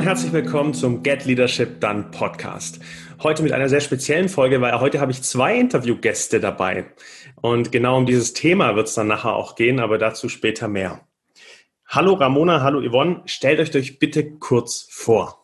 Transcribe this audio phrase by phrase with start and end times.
[0.00, 2.80] und herzlich willkommen zum Get Leadership Done Podcast.
[3.22, 6.86] Heute mit einer sehr speziellen Folge, weil heute habe ich zwei Interviewgäste dabei.
[7.42, 11.06] Und genau um dieses Thema wird es dann nachher auch gehen, aber dazu später mehr.
[11.86, 15.39] Hallo Ramona, hallo Yvonne, stellt euch doch bitte kurz vor.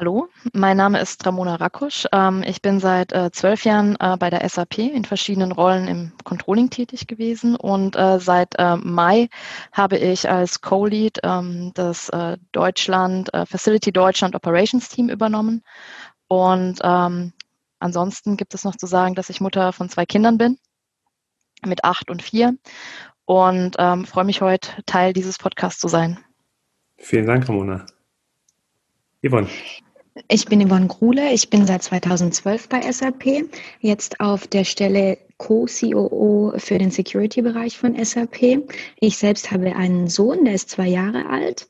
[0.00, 2.06] Hallo, mein Name ist Ramona Rakusch.
[2.10, 6.12] Ähm, ich bin seit äh, zwölf Jahren äh, bei der SAP in verschiedenen Rollen im
[6.24, 9.28] Controlling tätig gewesen und äh, seit Mai
[9.72, 12.10] habe ich als Co-Lead ähm, das
[12.52, 15.62] Deutschland Facility Deutschland Operations Team übernommen.
[16.28, 17.34] Und ähm,
[17.78, 20.56] ansonsten gibt es noch zu sagen, dass ich Mutter von zwei Kindern bin,
[21.62, 22.56] mit acht und vier
[23.26, 26.18] und freue mich heute Teil dieses Podcasts zu sein.
[26.96, 27.84] Vielen Dank, Ramona.
[29.22, 29.48] Yvonne.
[30.28, 33.44] Ich bin Yvonne Gruhle, ich bin seit 2012 bei SAP,
[33.80, 38.68] jetzt auf der Stelle Co-COO für den Security-Bereich von SAP.
[39.00, 41.68] Ich selbst habe einen Sohn, der ist zwei Jahre alt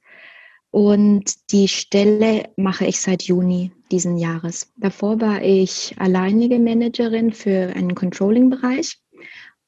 [0.71, 4.73] und die Stelle mache ich seit Juni diesen Jahres.
[4.77, 8.99] Davor war ich alleinige Managerin für einen Controlling-Bereich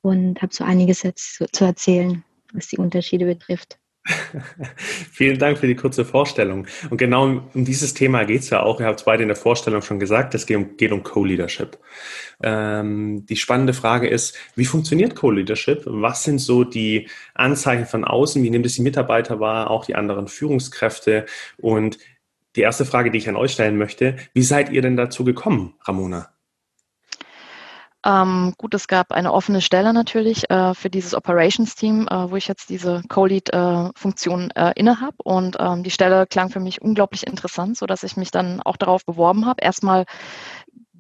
[0.01, 3.79] und habe so einiges jetzt zu, zu erzählen, was die Unterschiede betrifft.
[5.13, 6.67] Vielen Dank für die kurze Vorstellung.
[6.91, 8.81] Und genau um, dieses Thema geht es ja auch.
[8.81, 11.79] Ihr habt es beide in der Vorstellung schon gesagt, es geht um, um Co-Leadership.
[12.43, 15.83] Ähm, die spannende Frage ist, wie funktioniert Co-Leadership?
[15.87, 18.43] Was sind so die Anzeichen von außen?
[18.43, 21.27] Wie nimmt es die Mitarbeiter wahr, auch die anderen Führungskräfte?
[21.59, 21.99] Und
[22.57, 25.75] die erste Frage, die ich an euch stellen möchte, wie seid ihr denn dazu gekommen,
[25.87, 26.33] Ramona?
[28.05, 32.49] Ähm, gut, es gab eine offene Stelle natürlich äh, für dieses Operations-Team, äh, wo ich
[32.49, 37.77] jetzt diese Co-Lead-Funktion äh, äh, inne Und ähm, die Stelle klang für mich unglaublich interessant,
[37.77, 39.63] so dass ich mich dann auch darauf beworben habe.
[39.63, 40.05] Erstmal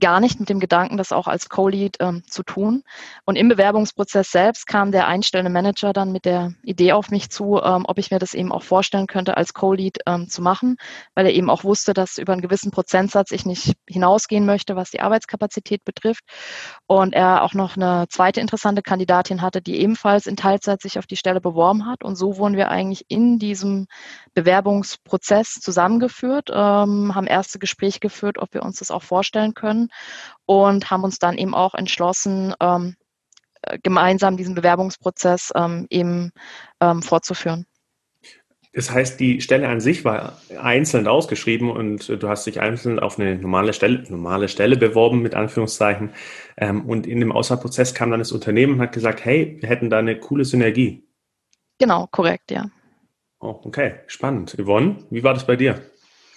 [0.03, 2.83] gar nicht mit dem Gedanken, das auch als Co-Lead ähm, zu tun.
[3.25, 7.61] Und im Bewerbungsprozess selbst kam der einstellende Manager dann mit der Idee auf mich zu,
[7.62, 10.77] ähm, ob ich mir das eben auch vorstellen könnte, als Co-Lead ähm, zu machen,
[11.14, 14.91] weil er eben auch wusste, dass über einen gewissen Prozentsatz ich nicht hinausgehen möchte, was
[14.91, 16.25] die Arbeitskapazität betrifft.
[16.88, 21.06] Und er auch noch eine zweite interessante Kandidatin hatte, die ebenfalls in Teilzeit sich auf
[21.06, 22.03] die Stelle beworben hat.
[22.03, 23.87] Und so wurden wir eigentlich in diesem
[24.34, 29.91] Bewerbungsprozess zusammengeführt, ähm, haben erste Gespräche geführt, ob wir uns das auch vorstellen können
[30.47, 32.97] und haben uns dann eben auch entschlossen, ähm,
[33.62, 36.32] äh, gemeinsam diesen Bewerbungsprozess ähm, eben
[36.80, 37.66] ähm, fortzuführen.
[38.75, 43.19] Das heißt, die Stelle an sich war einzeln ausgeschrieben und du hast dich einzeln auf
[43.19, 46.10] eine normale Stelle, normale Stelle beworben, mit Anführungszeichen.
[46.56, 49.91] Ähm, und in dem Auswahlprozess kam dann das Unternehmen und hat gesagt, hey, wir hätten
[49.91, 51.06] da eine coole Synergie.
[51.78, 52.70] Genau, korrekt, ja.
[53.41, 54.56] Oh, okay, spannend.
[54.59, 55.82] Yvonne, wie war das bei dir?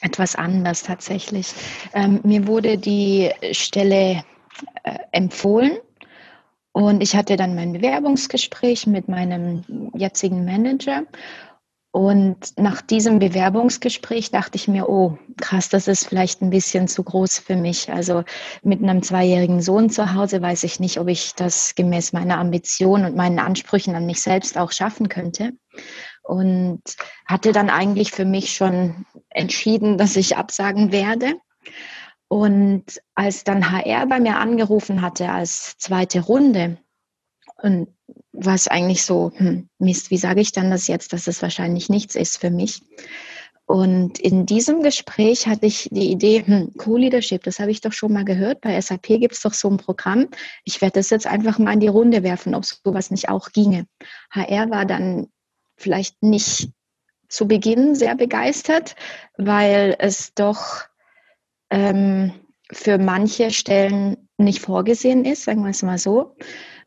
[0.05, 1.51] Etwas anders tatsächlich.
[1.93, 4.23] Ähm, mir wurde die Stelle
[4.83, 5.77] äh, empfohlen
[6.73, 9.63] und ich hatte dann mein Bewerbungsgespräch mit meinem
[9.95, 11.03] jetzigen Manager.
[11.91, 17.03] Und nach diesem Bewerbungsgespräch dachte ich mir, oh, krass, das ist vielleicht ein bisschen zu
[17.03, 17.91] groß für mich.
[17.91, 18.23] Also
[18.61, 23.05] mit einem zweijährigen Sohn zu Hause weiß ich nicht, ob ich das gemäß meiner Ambition
[23.05, 25.53] und meinen Ansprüchen an mich selbst auch schaffen könnte
[26.25, 26.81] und
[27.25, 31.33] hatte dann eigentlich für mich schon entschieden, dass ich absagen werde.
[32.27, 36.77] Und als dann HR bei mir angerufen hatte als zweite Runde,
[37.61, 37.87] und
[38.33, 41.89] war es eigentlich so, hm, Mist, wie sage ich dann das jetzt, dass es wahrscheinlich
[41.89, 42.81] nichts ist für mich.
[43.65, 48.13] Und in diesem Gespräch hatte ich die Idee, hm, Co-Leadership, das habe ich doch schon
[48.13, 48.61] mal gehört.
[48.61, 50.27] Bei SAP gibt es doch so ein Programm.
[50.65, 53.87] Ich werde das jetzt einfach mal in die Runde werfen, ob sowas nicht auch ginge.
[54.31, 55.29] HR war dann
[55.77, 56.69] vielleicht nicht
[57.27, 58.95] zu Beginn sehr begeistert,
[59.37, 60.83] weil es doch
[61.69, 62.33] ähm,
[62.71, 66.35] für manche Stellen nicht vorgesehen ist, sagen wir es mal so.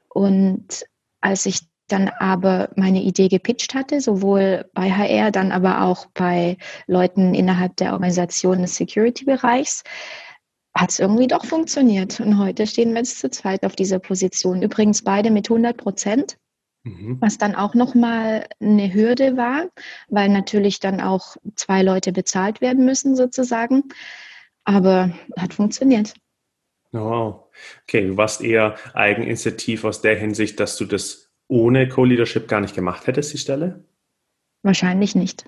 [0.08, 0.84] Und
[1.20, 6.58] als ich dann aber meine Idee gepitcht hatte, sowohl bei HR, dann aber auch bei
[6.86, 9.84] Leuten innerhalb der Organisation des Security-Bereichs,
[10.74, 12.20] hat es irgendwie doch funktioniert.
[12.20, 14.62] Und heute stehen wir jetzt zu zweit auf dieser Position.
[14.62, 16.36] Übrigens beide mit 100 Prozent.
[16.84, 17.18] Mhm.
[17.20, 19.66] Was dann auch nochmal eine Hürde war,
[20.08, 23.84] weil natürlich dann auch zwei Leute bezahlt werden müssen sozusagen.
[24.64, 26.14] Aber hat funktioniert.
[26.92, 27.44] Wow.
[27.82, 32.74] Okay, du warst eher Eigeninitiativ aus der Hinsicht, dass du das ohne Co-Leadership gar nicht
[32.74, 33.84] gemacht hättest, die Stelle?
[34.62, 35.44] Wahrscheinlich nicht.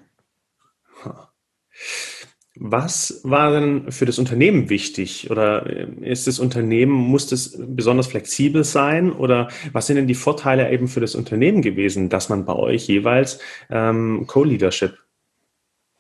[2.63, 5.31] Was war denn für das Unternehmen wichtig?
[5.31, 9.13] Oder äh, ist das Unternehmen, muss das besonders flexibel sein?
[9.13, 12.87] Oder was sind denn die Vorteile eben für das Unternehmen gewesen, dass man bei euch
[12.87, 13.39] jeweils
[13.71, 14.99] ähm, Co-Leadership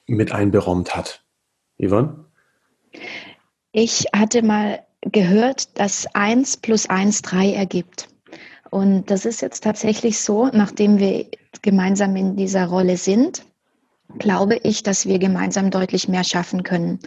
[0.07, 1.25] mit einberaumt hat?
[1.83, 2.27] Yvonne?
[3.73, 8.09] Ich hatte mal gehört, dass 1 plus 1 3 ergibt.
[8.69, 11.25] Und das ist jetzt tatsächlich so, nachdem wir
[11.63, 13.47] gemeinsam in dieser Rolle sind,
[14.19, 16.99] glaube ich, dass wir gemeinsam deutlich mehr schaffen können.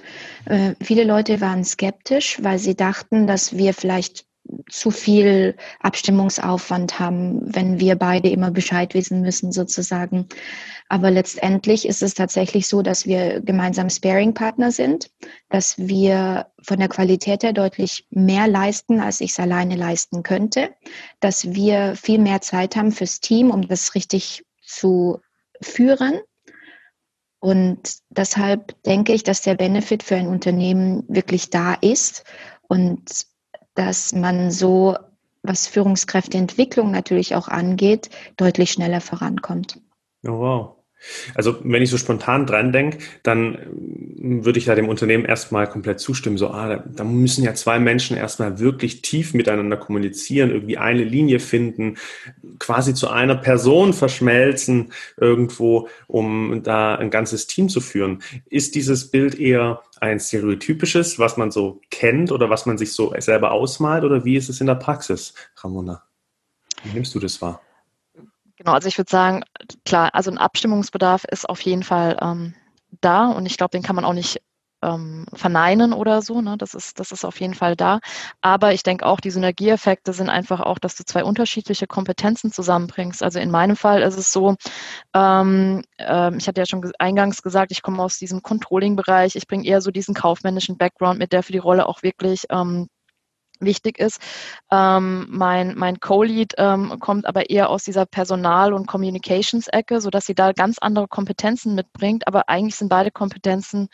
[0.46, 4.26] Äh, viele Leute waren skeptisch, weil sie dachten, dass wir vielleicht
[4.70, 10.28] zu viel Abstimmungsaufwand haben, wenn wir beide immer Bescheid wissen müssen, sozusagen.
[10.90, 15.10] Aber letztendlich ist es tatsächlich so, dass wir gemeinsam Sparing-Partner sind,
[15.50, 20.72] dass wir von der Qualität her deutlich mehr leisten, als ich es alleine leisten könnte,
[21.20, 25.20] dass wir viel mehr Zeit haben fürs Team, um das richtig zu
[25.62, 26.20] führen.
[27.44, 32.24] Und deshalb denke ich, dass der Benefit für ein Unternehmen wirklich da ist
[32.70, 33.26] und
[33.76, 34.96] dass man so,
[35.42, 39.82] was Führungskräfteentwicklung natürlich auch angeht, deutlich schneller vorankommt.
[40.26, 40.76] Oh, wow.
[41.36, 43.58] Also wenn ich so spontan dran denke, dann
[44.18, 46.38] würde ich da dem Unternehmen erstmal komplett zustimmen.
[46.38, 51.40] So, ah, da müssen ja zwei Menschen erstmal wirklich tief miteinander kommunizieren, irgendwie eine Linie
[51.40, 51.98] finden,
[52.60, 58.22] quasi zu einer Person verschmelzen irgendwo, um da ein ganzes Team zu führen.
[58.50, 63.14] Ist dieses Bild eher ein stereotypisches, was man so kennt oder was man sich so
[63.18, 66.04] selber ausmalt oder wie ist es in der Praxis, Ramona?
[66.84, 67.62] Wie nimmst du das wahr?
[68.64, 69.44] Genau, also ich würde sagen,
[69.84, 72.54] klar, also ein Abstimmungsbedarf ist auf jeden Fall ähm,
[73.02, 74.42] da und ich glaube, den kann man auch nicht
[74.82, 76.40] ähm, verneinen oder so.
[76.40, 76.56] Ne?
[76.58, 78.00] Das, ist, das ist auf jeden Fall da.
[78.40, 83.22] Aber ich denke auch, die Synergieeffekte sind einfach auch, dass du zwei unterschiedliche Kompetenzen zusammenbringst.
[83.22, 84.56] Also in meinem Fall ist es so,
[85.14, 89.36] ähm, äh, ich hatte ja schon eingangs gesagt, ich komme aus diesem Controlling-Bereich.
[89.36, 92.88] Ich bringe eher so diesen kaufmännischen Background mit, der für die Rolle auch wirklich ähm,
[93.66, 94.20] wichtig ist.
[94.72, 100.36] Ähm, mein mein Co-Lead ähm, kommt aber eher aus dieser Personal- und Communications-Ecke, sodass sie
[100.36, 102.28] da ganz andere Kompetenzen mitbringt.
[102.28, 103.90] Aber eigentlich sind beide Kompetenzen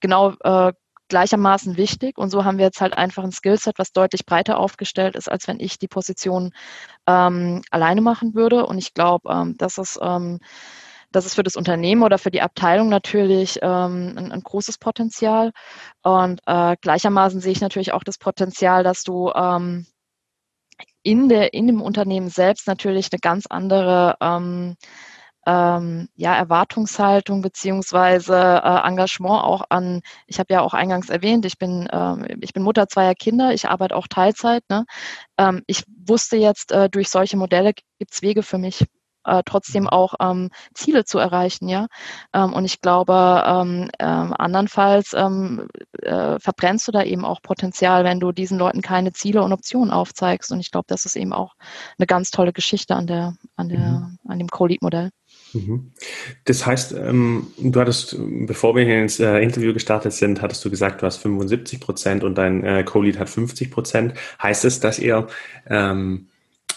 [0.00, 0.72] genau äh,
[1.08, 2.18] gleichermaßen wichtig.
[2.18, 5.46] Und so haben wir jetzt halt einfach ein Skillset, was deutlich breiter aufgestellt ist, als
[5.48, 6.52] wenn ich die Position
[7.06, 8.66] ähm, alleine machen würde.
[8.66, 10.40] Und ich glaube, ähm, das ist ähm,
[11.14, 15.52] das ist für das Unternehmen oder für die Abteilung natürlich ähm, ein, ein, großes Potenzial.
[16.02, 19.86] Und äh, gleichermaßen sehe ich natürlich auch das Potenzial, dass du ähm,
[21.02, 24.76] in, der, in dem Unternehmen selbst natürlich eine ganz andere ähm,
[25.46, 31.58] ähm, ja, Erwartungshaltung beziehungsweise äh, Engagement auch an, ich habe ja auch eingangs erwähnt, ich
[31.58, 34.62] bin, äh, ich bin Mutter zweier Kinder, ich arbeite auch Teilzeit.
[34.70, 34.84] Ne?
[35.38, 38.86] Ähm, ich wusste jetzt, äh, durch solche Modelle gibt es Wege für mich,
[39.24, 41.86] äh, trotzdem auch ähm, Ziele zu erreichen, ja.
[42.32, 45.68] Ähm, und ich glaube, ähm, äh, andernfalls ähm,
[46.02, 49.90] äh, verbrennst du da eben auch Potenzial, wenn du diesen Leuten keine Ziele und Optionen
[49.90, 50.52] aufzeigst.
[50.52, 51.54] Und ich glaube, das ist eben auch
[51.98, 54.18] eine ganz tolle Geschichte an der, an der, mhm.
[54.26, 55.10] an dem Co-Lead-Modell.
[55.52, 55.92] Mhm.
[56.44, 60.70] Das heißt, ähm, du hattest, bevor wir hier ins äh, Interview gestartet sind, hattest du
[60.70, 64.14] gesagt, du hast 75 Prozent und dein äh, Co-Lead hat 50 Prozent.
[64.42, 65.28] Heißt es, dass ihr
[65.68, 66.28] ähm,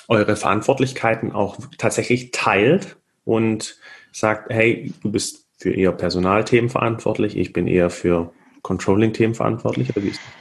[0.07, 3.77] eure Verantwortlichkeiten auch tatsächlich teilt und
[4.12, 8.31] sagt, hey, du bist für eher Personalthemen verantwortlich, ich bin eher für
[8.62, 10.33] Controlling-Themen verantwortlich, oder wie ist das?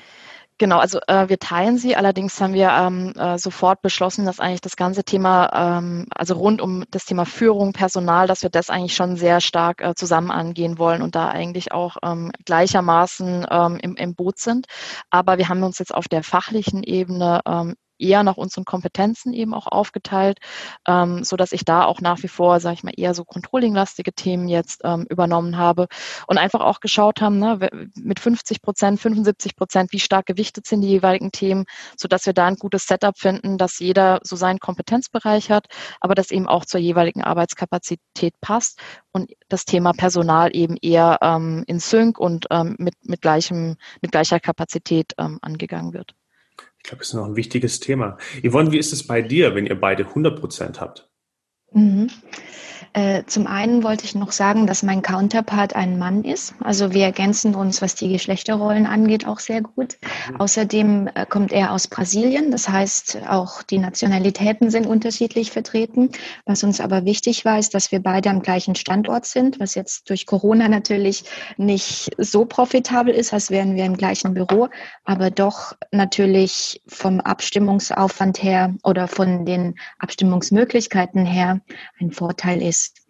[0.58, 1.96] Genau, also äh, wir teilen sie.
[1.96, 6.62] Allerdings haben wir ähm, äh, sofort beschlossen, dass eigentlich das ganze Thema, ähm, also rund
[6.62, 10.78] um das Thema Führung, Personal, dass wir das eigentlich schon sehr stark äh, zusammen angehen
[10.78, 14.66] wollen und da eigentlich auch ähm, gleichermaßen ähm, im, im Boot sind.
[15.10, 19.54] Aber wir haben uns jetzt auf der fachlichen Ebene ähm, eher nach unseren Kompetenzen eben
[19.54, 20.38] auch aufgeteilt,
[20.86, 24.12] ähm, so dass ich da auch nach wie vor, sage ich mal, eher so controlling-lastige
[24.12, 25.86] Themen jetzt ähm, übernommen habe
[26.26, 30.80] und einfach auch geschaut haben, ne, mit 50 Prozent, 75 Prozent, wie stark gewichtet sind
[30.82, 31.64] die jeweiligen Themen,
[31.96, 35.66] so dass wir da ein gutes Setup finden, dass jeder so seinen Kompetenzbereich hat,
[36.00, 38.80] aber das eben auch zur jeweiligen Arbeitskapazität passt
[39.12, 44.12] und das Thema Personal eben eher ähm, in Sync und ähm, mit, mit, gleichem, mit
[44.12, 46.14] gleicher Kapazität ähm, angegangen wird.
[46.86, 48.16] Ich glaube, das ist noch ein wichtiges Thema.
[48.44, 51.10] Yvonne, wie ist es bei dir, wenn ihr beide 100 Prozent habt?
[51.72, 52.08] Mhm.
[52.96, 56.54] Äh, zum einen wollte ich noch sagen, dass mein Counterpart ein Mann ist.
[56.60, 59.98] Also wir ergänzen uns, was die Geschlechterrollen angeht, auch sehr gut.
[60.30, 60.40] Mhm.
[60.40, 62.50] Außerdem äh, kommt er aus Brasilien.
[62.50, 66.08] Das heißt, auch die Nationalitäten sind unterschiedlich vertreten.
[66.46, 70.08] Was uns aber wichtig war, ist, dass wir beide am gleichen Standort sind, was jetzt
[70.08, 71.24] durch Corona natürlich
[71.58, 74.68] nicht so profitabel ist, als wären wir im gleichen Büro,
[75.04, 81.55] aber doch natürlich vom Abstimmungsaufwand her oder von den Abstimmungsmöglichkeiten her
[82.00, 83.06] ein Vorteil ist.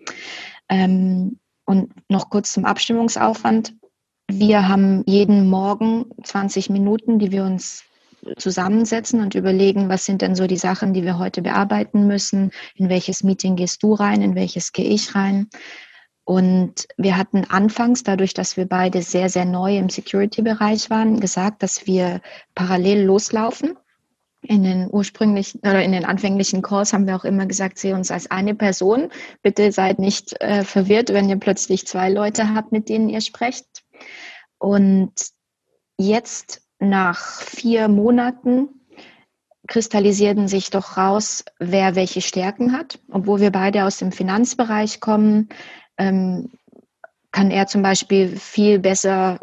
[0.69, 3.75] Ähm, und noch kurz zum Abstimmungsaufwand.
[4.29, 7.85] Wir haben jeden Morgen 20 Minuten, die wir uns
[8.39, 12.89] zusammensetzen und überlegen, was sind denn so die Sachen, die wir heute bearbeiten müssen, in
[12.89, 15.49] welches Meeting gehst du rein, in welches gehe ich rein.
[16.25, 21.63] Und wir hatten anfangs, dadurch, dass wir beide sehr, sehr neu im Security-Bereich waren, gesagt,
[21.63, 22.21] dass wir
[22.57, 23.77] parallel loslaufen
[24.49, 28.11] in den ursprünglichen oder in den anfänglichen Calls haben wir auch immer gesagt, seht uns
[28.11, 29.11] als eine Person.
[29.43, 33.67] Bitte seid nicht äh, verwirrt, wenn ihr plötzlich zwei Leute habt, mit denen ihr sprecht.
[34.59, 35.13] Und
[35.99, 38.69] jetzt nach vier Monaten
[39.67, 42.99] kristallisierten sich doch raus, wer welche Stärken hat.
[43.11, 45.49] Obwohl wir beide aus dem Finanzbereich kommen,
[45.99, 46.51] ähm,
[47.37, 49.39] kann er zum Beispiel viel besser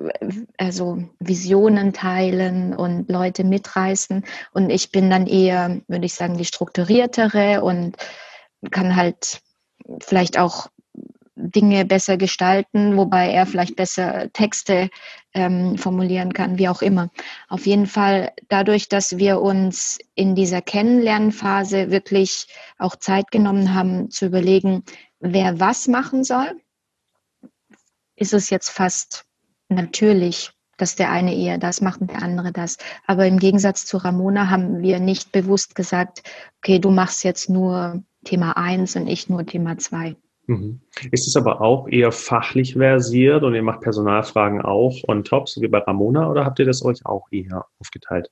[0.57, 4.25] also Visionen teilen und Leute mitreißen.
[4.51, 7.95] Und ich bin dann eher, würde ich sagen, die strukturiertere und
[8.71, 9.41] kann halt
[10.01, 10.69] vielleicht auch
[11.35, 14.89] Dinge besser gestalten, wobei er vielleicht besser Texte
[15.35, 17.11] ähm, formulieren kann, wie auch immer.
[17.47, 22.47] Auf jeden Fall dadurch, dass wir uns in dieser Kennenlernphase wirklich
[22.79, 24.83] auch Zeit genommen haben zu überlegen,
[25.19, 26.59] wer was machen soll,
[28.23, 29.25] ist es jetzt fast
[29.67, 32.77] natürlich, dass der eine eher das macht und der andere das.
[33.05, 36.23] Aber im Gegensatz zu Ramona haben wir nicht bewusst gesagt,
[36.59, 40.15] okay, du machst jetzt nur Thema 1 und ich nur Thema 2.
[40.47, 40.79] Mhm.
[41.11, 45.61] Ist es aber auch eher fachlich versiert und ihr macht Personalfragen auch on top, so
[45.61, 48.29] wie bei Ramona, oder habt ihr das euch auch eher aufgeteilt?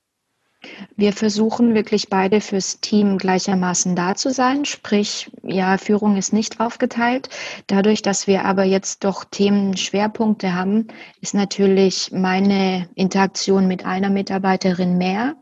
[0.96, 6.60] Wir versuchen wirklich beide fürs Team gleichermaßen da zu sein, sprich, ja, Führung ist nicht
[6.60, 7.28] aufgeteilt.
[7.66, 10.88] Dadurch, dass wir aber jetzt doch Themenschwerpunkte haben,
[11.20, 15.36] ist natürlich meine Interaktion mit einer Mitarbeiterin mehr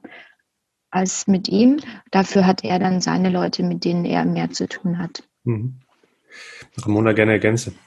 [0.91, 1.79] als mit ihm.
[2.11, 5.23] Dafür hat er dann seine Leute, mit denen er mehr zu tun hat.
[5.45, 5.77] Mhm.
[6.79, 7.79] Ramona, gerne ergänzen.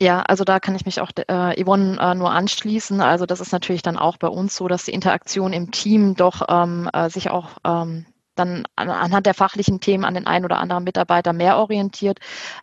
[0.00, 3.00] Ja, also da kann ich mich auch äh, Yvonne äh, nur anschließen.
[3.00, 6.42] Also das ist natürlich dann auch bei uns so, dass die Interaktion im Team doch
[6.48, 10.84] ähm, äh, sich auch ähm, dann anhand der fachlichen Themen an den einen oder anderen
[10.84, 12.18] Mitarbeiter mehr orientiert.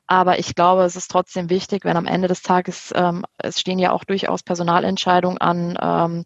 [0.08, 3.80] Aber ich glaube, es ist trotzdem wichtig, wenn am Ende des Tages, ähm, es stehen
[3.80, 6.24] ja auch durchaus Personalentscheidungen an, ähm,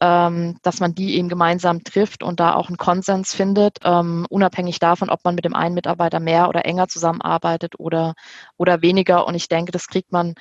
[0.00, 4.78] ähm, dass man die eben gemeinsam trifft und da auch einen Konsens findet, ähm, unabhängig
[4.78, 8.14] davon, ob man mit dem einen Mitarbeiter mehr oder enger zusammenarbeitet oder,
[8.56, 9.26] oder weniger.
[9.26, 10.34] Und ich denke, das kriegt man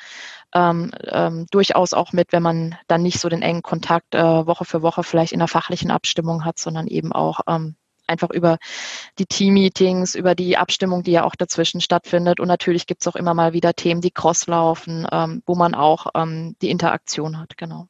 [0.54, 4.66] ähm, ähm, durchaus auch mit, wenn man dann nicht so den engen Kontakt äh, Woche
[4.66, 7.42] für Woche vielleicht in der fachlichen Abstimmung hat, sondern eben auch
[8.08, 8.58] einfach über
[9.20, 12.40] die Team-Meetings, über die Abstimmung, die ja auch dazwischen stattfindet.
[12.40, 16.08] Und natürlich gibt es auch immer mal wieder Themen, die crosslaufen, ähm, wo man auch
[16.16, 17.88] ähm, die Interaktion hat, genau.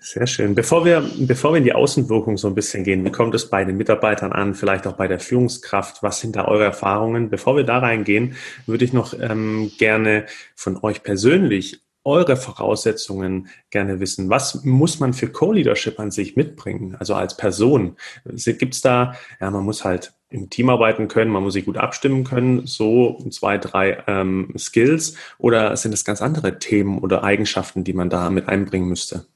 [0.00, 0.54] Sehr schön.
[0.54, 3.64] Bevor wir, bevor wir in die Außenwirkung so ein bisschen gehen, wie kommt es bei
[3.64, 6.04] den Mitarbeitern an, vielleicht auch bei der Führungskraft?
[6.04, 7.30] Was sind da eure Erfahrungen?
[7.30, 14.00] Bevor wir da reingehen, würde ich noch ähm, gerne von euch persönlich eure Voraussetzungen gerne
[14.00, 14.30] wissen.
[14.30, 17.96] Was muss man für Co-Leadership an sich mitbringen, also als Person?
[18.24, 21.78] Gibt es da, ja, man muss halt im Team arbeiten können, man muss sich gut
[21.78, 27.84] abstimmen können, so zwei, drei ähm, Skills oder sind es ganz andere Themen oder Eigenschaften,
[27.84, 29.26] die man da mit einbringen müsste?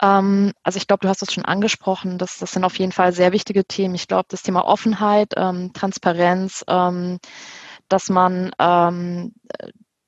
[0.00, 3.12] Ähm, also ich glaube, du hast es schon angesprochen, das, das sind auf jeden Fall
[3.12, 3.94] sehr wichtige Themen.
[3.94, 7.18] Ich glaube, das Thema Offenheit, ähm, Transparenz, ähm,
[7.94, 9.32] dass man ähm,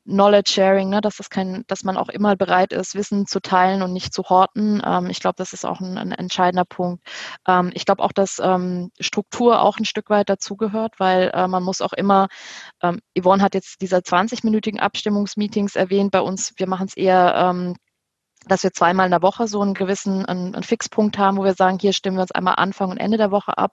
[0.07, 3.81] Knowledge Sharing, ne, dass das kein, dass man auch immer bereit ist, Wissen zu teilen
[3.83, 4.83] und nicht zu horten.
[4.85, 7.07] Ähm, ich glaube, das ist auch ein, ein entscheidender Punkt.
[7.47, 11.63] Ähm, ich glaube auch, dass ähm, Struktur auch ein Stück weit dazugehört, weil äh, man
[11.63, 12.27] muss auch immer,
[12.83, 16.11] ähm, Yvonne hat jetzt diese 20-minütigen Abstimmungsmeetings erwähnt.
[16.11, 17.77] Bei uns, wir machen es eher ähm,
[18.47, 21.55] dass wir zweimal in der Woche so einen gewissen einen, einen, Fixpunkt haben, wo wir
[21.55, 23.73] sagen, hier stimmen wir uns einmal Anfang und Ende der Woche ab.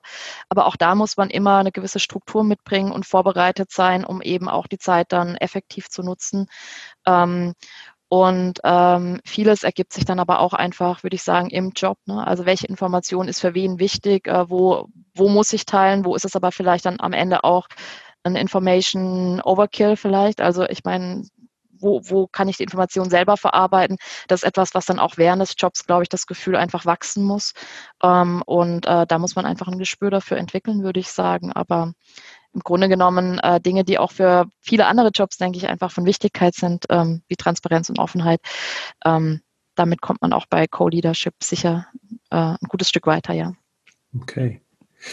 [0.49, 4.49] Aber auch da muss man immer eine gewisse Struktur mitbringen und vorbereitet sein, um eben
[4.49, 6.47] auch die Zeit dann effektiv zu nutzen.
[7.05, 7.53] Ähm,
[8.09, 11.97] und ähm, vieles ergibt sich dann aber auch einfach, würde ich sagen, im Job.
[12.05, 12.25] Ne?
[12.25, 16.23] Also welche Information ist für wen wichtig, äh, wo, wo muss ich teilen, wo ist
[16.23, 17.67] es aber vielleicht dann am Ende auch
[18.23, 20.41] ein Information Overkill vielleicht.
[20.41, 21.23] Also ich meine,
[21.83, 23.97] wo, wo kann ich die Information selber verarbeiten.
[24.27, 27.23] Das ist etwas, was dann auch während des Jobs, glaube ich, das Gefühl einfach wachsen
[27.23, 27.53] muss.
[28.01, 31.51] Ähm, und äh, da muss man einfach ein Gespür dafür entwickeln, würde ich sagen.
[31.51, 31.93] Aber
[32.53, 36.05] im Grunde genommen äh, Dinge, die auch für viele andere Jobs, denke ich, einfach von
[36.05, 38.39] Wichtigkeit sind, ähm, wie Transparenz und Offenheit.
[39.05, 39.41] Ähm,
[39.75, 41.87] damit kommt man auch bei Co-Leadership sicher
[42.29, 43.53] äh, ein gutes Stück weiter, ja.
[44.15, 44.62] Okay.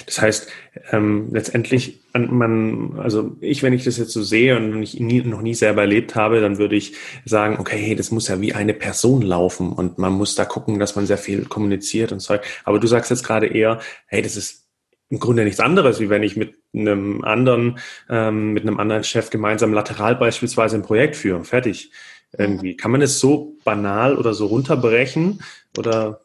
[0.06, 0.48] Das heißt,
[0.92, 5.42] ähm, letztendlich, man, also ich, wenn ich das jetzt so sehe und ich nie, noch
[5.42, 6.94] nie selber erlebt habe, dann würde ich
[7.24, 10.78] sagen, okay, hey, das muss ja wie eine Person laufen und man muss da gucken,
[10.78, 12.36] dass man sehr viel kommuniziert und so.
[12.64, 14.68] Aber du sagst jetzt gerade eher, hey, das ist
[15.08, 17.78] im Grunde nichts anderes, wie wenn ich mit einem anderen,
[18.08, 21.44] ähm, mit einem anderen Chef gemeinsam lateral beispielsweise ein Projekt führe.
[21.44, 21.90] Fertig.
[22.38, 22.76] Irgendwie.
[22.76, 25.42] Kann man es so banal oder so runterbrechen?
[25.76, 26.20] Oder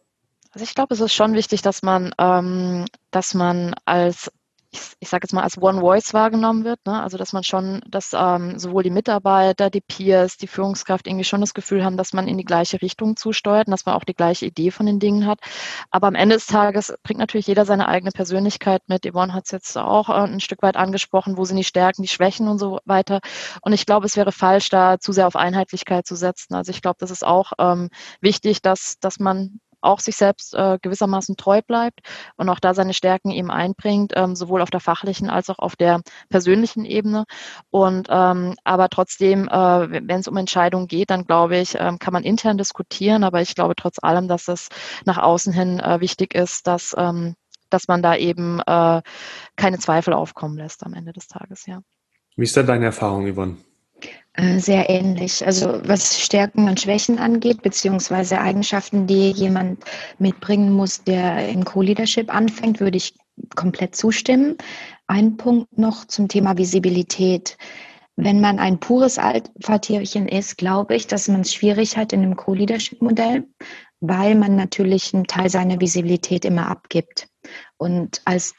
[0.56, 4.32] also ich glaube, es ist schon wichtig, dass man, ähm, dass man als
[4.76, 6.80] ich, ich sage jetzt mal, als One Voice wahrgenommen wird.
[6.86, 7.02] Ne?
[7.02, 11.42] Also dass man schon, dass ähm, sowohl die Mitarbeiter, die Peers, die Führungskraft irgendwie schon
[11.42, 14.14] das Gefühl haben, dass man in die gleiche Richtung zusteuert und dass man auch die
[14.14, 15.40] gleiche Idee von den Dingen hat.
[15.92, 19.06] Aber am Ende des Tages bringt natürlich jeder seine eigene Persönlichkeit mit.
[19.06, 22.08] Yvonne hat es jetzt auch äh, ein Stück weit angesprochen, wo sind die Stärken, die
[22.08, 23.20] Schwächen und so weiter.
[23.62, 26.56] Und ich glaube, es wäre falsch, da zu sehr auf Einheitlichkeit zu setzen.
[26.56, 27.90] Also ich glaube, das ist auch ähm,
[28.22, 32.01] wichtig, dass, dass man auch sich selbst äh, gewissermaßen treu bleibt
[32.36, 35.75] und auch da seine Stärken eben einbringt, ähm, sowohl auf der fachlichen als auch auf
[35.75, 37.25] der persönlichen Ebene.
[37.70, 42.13] Und ähm, aber trotzdem, äh, wenn es um Entscheidungen geht, dann glaube ich, ähm, kann
[42.13, 44.70] man intern diskutieren, aber ich glaube trotz allem, dass es
[45.06, 47.36] nach außen hin äh, wichtig ist, dass ähm,
[47.70, 49.01] dass man da eben äh,
[49.56, 51.82] keine Zweifel aufkommen lässt am Ende des Tages, ja.
[52.36, 53.58] Wie ist da deine Erfahrung, Yvonne?
[54.38, 55.46] Äh, sehr ähnlich.
[55.46, 59.84] Also was Stärken und Schwächen angeht, beziehungsweise Eigenschaften, die jemand
[60.20, 63.13] mitbringen muss, der im Co-Leadership anfängt, würde ich
[63.56, 64.58] komplett zustimmen.
[65.08, 67.58] Ein Punkt noch zum Thema Visibilität.
[68.18, 72.36] Wenn man ein pures Alpha-Tierchen ist, glaube ich, dass man es schwierig hat in einem
[72.36, 73.46] Co-Leadership-Modell,
[74.00, 77.27] weil man natürlich einen Teil seiner Visibilität immer abgibt.
[77.77, 78.54] Und als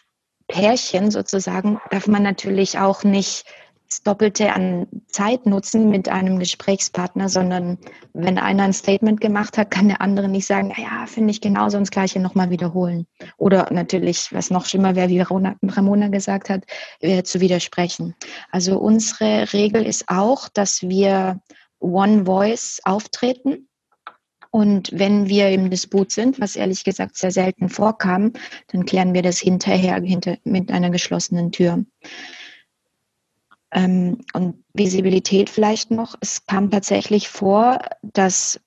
[0.49, 3.45] Pärchen sozusagen darf man natürlich auch nicht
[3.89, 7.79] das Doppelte an Zeit nutzen mit einem Gesprächspartner, sondern
[8.13, 11.77] wenn einer ein Statement gemacht hat, kann der andere nicht sagen, ja, finde ich genauso
[11.77, 13.07] und das Gleiche nochmal wiederholen.
[13.37, 16.65] Oder natürlich, was noch schlimmer wäre, wie Ramona gesagt hat,
[17.25, 18.15] zu widersprechen.
[18.51, 21.41] Also unsere Regel ist auch, dass wir
[21.79, 23.69] One Voice auftreten.
[24.51, 28.33] Und wenn wir im Disput sind, was ehrlich gesagt sehr selten vorkam,
[28.69, 31.85] dann klären wir das hinterher hinter, mit einer geschlossenen Tür.
[33.77, 36.17] Ähm, und Visibilität vielleicht noch.
[36.21, 38.59] Es kam tatsächlich vor, dass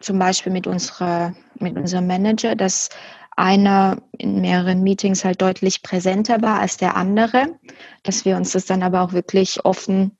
[0.00, 2.90] zum Beispiel mit unserer, mit unserem Manager, dass
[3.36, 7.58] einer in mehreren Meetings halt deutlich präsenter war als der andere,
[8.02, 10.18] dass wir uns das dann aber auch wirklich offen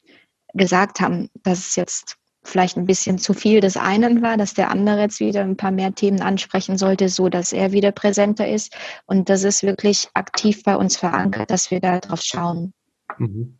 [0.54, 4.70] gesagt haben, dass es jetzt vielleicht ein bisschen zu viel des einen war, dass der
[4.70, 8.76] andere jetzt wieder ein paar mehr Themen ansprechen sollte, so dass er wieder präsenter ist.
[9.06, 12.72] Und das ist wirklich aktiv bei uns verankert, dass wir da drauf schauen.
[13.18, 13.58] Mhm.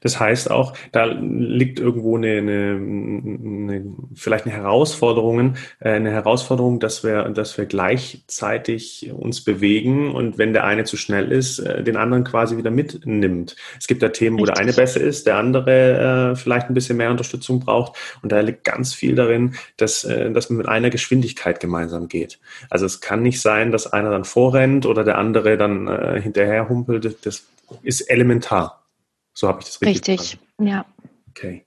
[0.00, 3.84] Das heißt auch, da liegt irgendwo eine, eine, eine
[4.14, 10.52] vielleicht eine Herausforderung, äh, eine Herausforderung, dass wir, dass wir gleichzeitig uns bewegen und wenn
[10.52, 13.56] der eine zu schnell ist, äh, den anderen quasi wieder mitnimmt.
[13.78, 14.54] Es gibt da Themen, wo Richtig.
[14.54, 18.40] der eine besser ist, der andere äh, vielleicht ein bisschen mehr Unterstützung braucht und da
[18.40, 22.38] liegt ganz viel darin, dass, äh, dass man mit einer Geschwindigkeit gemeinsam geht.
[22.70, 26.68] Also es kann nicht sein, dass einer dann vorrennt oder der andere dann äh, hinterher
[26.68, 27.16] humpelt.
[27.24, 27.46] Das
[27.82, 28.85] ist elementar.
[29.36, 30.66] So habe ich das richtig Richtig, verstanden.
[30.66, 30.86] ja.
[31.28, 31.66] Okay.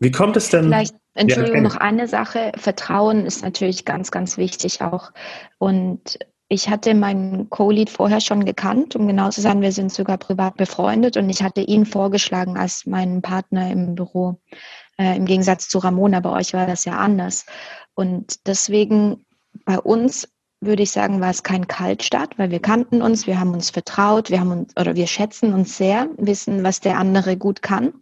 [0.00, 0.64] Wie kommt es denn?
[0.64, 2.50] Vielleicht, Entschuldigung, ja, noch eine Sache.
[2.56, 5.12] Vertrauen ist natürlich ganz, ganz wichtig auch.
[5.58, 6.18] Und
[6.48, 10.56] ich hatte meinen Co-Lead vorher schon gekannt, um genau zu sein, wir sind sogar privat
[10.56, 14.40] befreundet und ich hatte ihn vorgeschlagen als meinen Partner im Büro.
[14.98, 17.46] Äh, Im Gegensatz zu Ramona, bei euch war das ja anders.
[17.94, 19.24] Und deswegen
[19.64, 20.28] bei uns
[20.66, 24.30] würde ich sagen, war es kein Kaltstart, weil wir kannten uns, wir haben uns vertraut,
[24.30, 27.92] wir haben uns oder wir schätzen uns sehr, wissen, was der andere gut kann.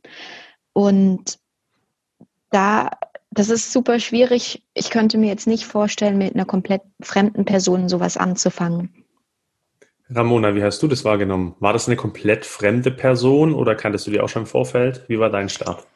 [0.72, 1.38] Und
[2.50, 2.90] da,
[3.30, 4.62] das ist super schwierig.
[4.74, 8.90] Ich könnte mir jetzt nicht vorstellen, mit einer komplett fremden Person sowas anzufangen.
[10.10, 11.54] Ramona, wie hast du das wahrgenommen?
[11.58, 15.04] War das eine komplett fremde Person oder kanntest du die auch schon im Vorfeld?
[15.08, 15.86] Wie war dein Start?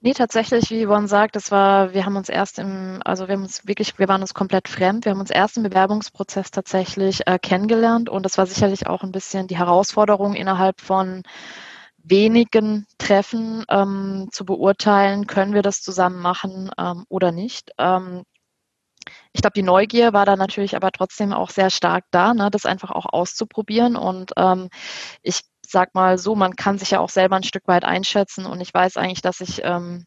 [0.00, 3.42] Nee, tatsächlich, wie Yvonne sagt, das war, wir haben uns erst im, also wir haben
[3.42, 5.04] uns wirklich, wir waren uns komplett fremd.
[5.04, 9.10] Wir haben uns erst im Bewerbungsprozess tatsächlich äh, kennengelernt und das war sicherlich auch ein
[9.12, 11.22] bisschen die Herausforderung innerhalb von
[11.98, 17.72] wenigen Treffen ähm, zu beurteilen, können wir das zusammen machen ähm, oder nicht.
[17.78, 18.22] Ähm,
[19.32, 22.66] ich glaube, die Neugier war da natürlich aber trotzdem auch sehr stark da, ne, das
[22.66, 23.96] einfach auch auszuprobieren.
[23.96, 24.68] Und ähm,
[25.22, 28.60] ich sag mal so, man kann sich ja auch selber ein Stück weit einschätzen und
[28.60, 30.04] ich weiß eigentlich, dass ich ähm,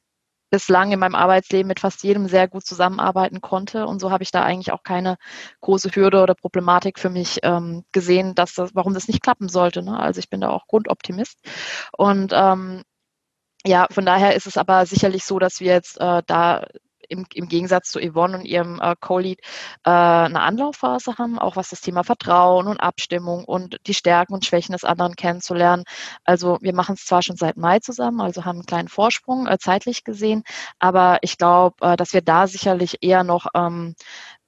[0.49, 4.31] bislang in meinem Arbeitsleben mit fast jedem sehr gut zusammenarbeiten konnte und so habe ich
[4.31, 5.17] da eigentlich auch keine
[5.61, 9.83] große Hürde oder Problematik für mich ähm, gesehen, dass das, warum das nicht klappen sollte.
[9.83, 9.99] Ne?
[9.99, 11.39] Also ich bin da auch Grundoptimist
[11.97, 12.83] und ähm,
[13.65, 16.65] ja, von daher ist es aber sicherlich so, dass wir jetzt äh, da
[17.09, 19.39] im, im Gegensatz zu Yvonne und ihrem äh, Co-Lead
[19.83, 24.45] äh, eine Anlaufphase haben, auch was das Thema Vertrauen und Abstimmung und die Stärken und
[24.45, 25.83] Schwächen des anderen kennenzulernen.
[26.23, 29.57] Also wir machen es zwar schon seit Mai zusammen, also haben einen kleinen Vorsprung äh,
[29.59, 30.43] zeitlich gesehen,
[30.79, 33.95] aber ich glaube, äh, dass wir da sicherlich eher noch ähm,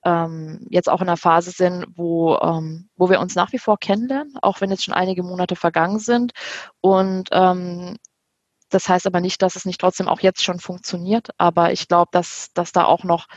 [0.03, 3.77] ähm, jetzt auch in einer Phase sind, wo, ähm, wo wir uns nach wie vor
[3.77, 6.31] kennenlernen, auch wenn jetzt schon einige Monate vergangen sind.
[6.81, 7.97] Und ähm,
[8.73, 11.29] das heißt aber nicht, dass es nicht trotzdem auch jetzt schon funktioniert.
[11.37, 13.27] Aber ich glaube, dass, dass da auch noch,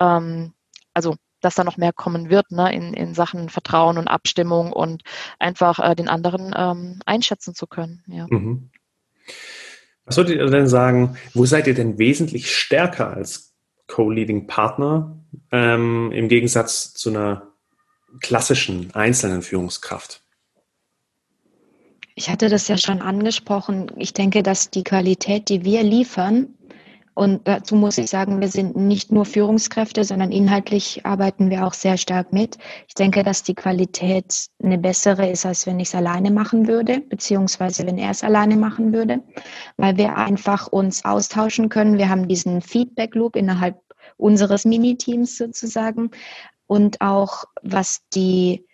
[0.00, 0.52] ähm,
[0.92, 5.02] also dass da noch mehr kommen wird ne, in, in Sachen Vertrauen und Abstimmung und
[5.38, 8.04] einfach äh, den anderen ähm, einschätzen zu können.
[8.06, 8.26] Ja.
[8.28, 8.70] Mhm.
[10.04, 13.54] Was würdet ihr denn sagen, wo seid ihr denn wesentlich stärker als
[13.86, 15.16] Co-Leading Partner
[15.52, 17.48] ähm, im Gegensatz zu einer
[18.20, 20.22] klassischen einzelnen Führungskraft?
[22.14, 23.90] Ich hatte das ja schon angesprochen.
[23.96, 26.54] Ich denke, dass die Qualität, die wir liefern,
[27.14, 31.74] und dazu muss ich sagen, wir sind nicht nur Führungskräfte, sondern inhaltlich arbeiten wir auch
[31.74, 32.56] sehr stark mit.
[32.88, 37.00] Ich denke, dass die Qualität eine bessere ist, als wenn ich es alleine machen würde,
[37.00, 39.22] beziehungsweise wenn er es alleine machen würde,
[39.76, 41.98] weil wir einfach uns austauschen können.
[41.98, 43.78] Wir haben diesen Feedback Loop innerhalb
[44.16, 46.12] unseres Miniteams sozusagen
[46.66, 48.64] und auch was die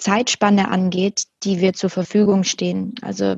[0.00, 2.94] Zeitspanne angeht, die wir zur Verfügung stehen.
[3.02, 3.36] Also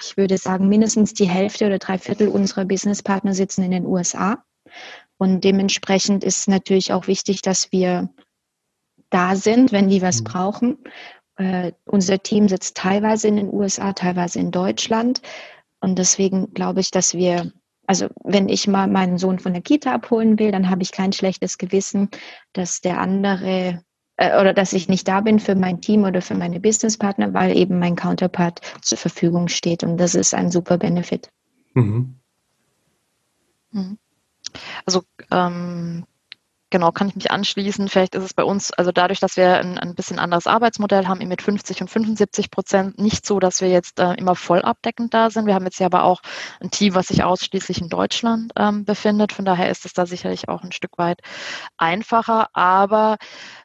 [0.00, 4.42] ich würde sagen, mindestens die Hälfte oder drei Viertel unserer Businesspartner sitzen in den USA.
[5.18, 8.08] Und dementsprechend ist natürlich auch wichtig, dass wir
[9.10, 10.24] da sind, wenn die was mhm.
[10.24, 10.78] brauchen.
[11.36, 15.20] Äh, unser Team sitzt teilweise in den USA, teilweise in Deutschland.
[15.80, 17.52] Und deswegen glaube ich, dass wir,
[17.86, 21.12] also wenn ich mal meinen Sohn von der Kita abholen will, dann habe ich kein
[21.12, 22.08] schlechtes Gewissen,
[22.52, 23.84] dass der andere
[24.20, 27.56] äh, oder dass ich nicht da bin für mein Team oder für meine Businesspartner, weil
[27.56, 29.82] eben mein Counterpart zur Verfügung steht.
[29.82, 31.30] Und das ist ein super Benefit.
[31.74, 32.16] Mhm.
[33.72, 33.98] mhm.
[34.84, 36.04] Also ähm,
[36.70, 37.88] genau, kann ich mich anschließen.
[37.88, 41.26] Vielleicht ist es bei uns, also dadurch, dass wir ein, ein bisschen anderes Arbeitsmodell haben,
[41.28, 45.30] mit 50 und 75 Prozent, nicht so, dass wir jetzt äh, immer voll abdeckend da
[45.30, 45.46] sind.
[45.46, 46.22] Wir haben jetzt ja aber auch
[46.60, 49.32] ein Team, was sich ausschließlich in Deutschland ähm, befindet.
[49.32, 51.20] Von daher ist es da sicherlich auch ein Stück weit
[51.76, 52.48] einfacher.
[52.54, 53.16] Aber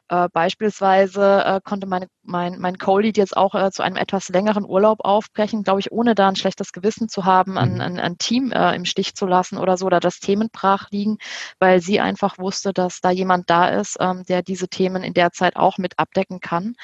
[0.08, 4.64] äh, beispielsweise äh, konnte meine, mein, mein Co-Lead jetzt auch äh, zu einem etwas längeren
[4.64, 7.80] Urlaub aufbrechen, glaube ich, ohne da ein schlechtes Gewissen zu haben, ein, mhm.
[7.80, 11.18] ein, ein Team äh, im Stich zu lassen oder so, oder das Themen brach liegen,
[11.58, 15.32] weil sie einfach wusste, dass da jemand da ist, ähm, der diese Themen in der
[15.32, 16.74] Zeit auch mit abdecken kann.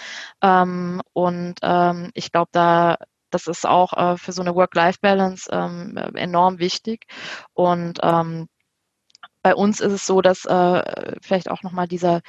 [0.43, 2.97] Ähm, und ähm, ich glaube, da
[3.31, 7.07] das ist auch äh, für so eine Work-Life-Balance ähm, enorm wichtig.
[7.55, 8.47] Und ähm,
[9.43, 12.21] bei uns ist es so, dass äh, vielleicht auch nochmal dieser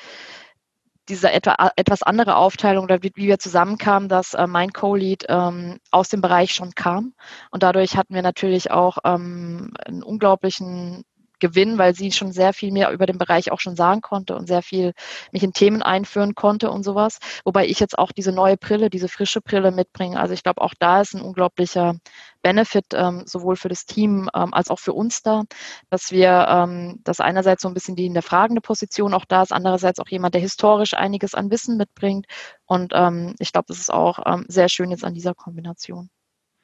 [1.09, 5.79] diese etwa, etwas andere Aufteilung oder wie, wie wir zusammenkamen, dass äh, mein Co-Lead ähm,
[5.91, 7.13] aus dem Bereich schon kam.
[7.51, 11.03] Und dadurch hatten wir natürlich auch ähm, einen unglaublichen
[11.43, 14.47] Gewinn, weil sie schon sehr viel mehr über den Bereich auch schon sagen konnte und
[14.47, 14.93] sehr viel
[15.33, 17.19] mich in Themen einführen konnte und sowas.
[17.43, 20.17] Wobei ich jetzt auch diese neue Brille, diese frische Brille mitbringe.
[20.17, 21.95] Also ich glaube, auch da ist ein unglaublicher
[22.43, 25.43] Benefit ähm, sowohl für das Team ähm, als auch für uns da,
[25.89, 29.43] dass wir, ähm, dass einerseits so ein bisschen die in der fragende Position auch da
[29.43, 32.25] ist, andererseits auch jemand, der historisch einiges an Wissen mitbringt.
[32.65, 36.09] Und ähm, ich glaube, das ist auch ähm, sehr schön jetzt an dieser Kombination.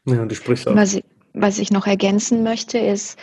[0.05, 0.75] Ja, du sprichst auch.
[0.75, 3.17] Was ich, was ich noch ergänzen möchte, ist,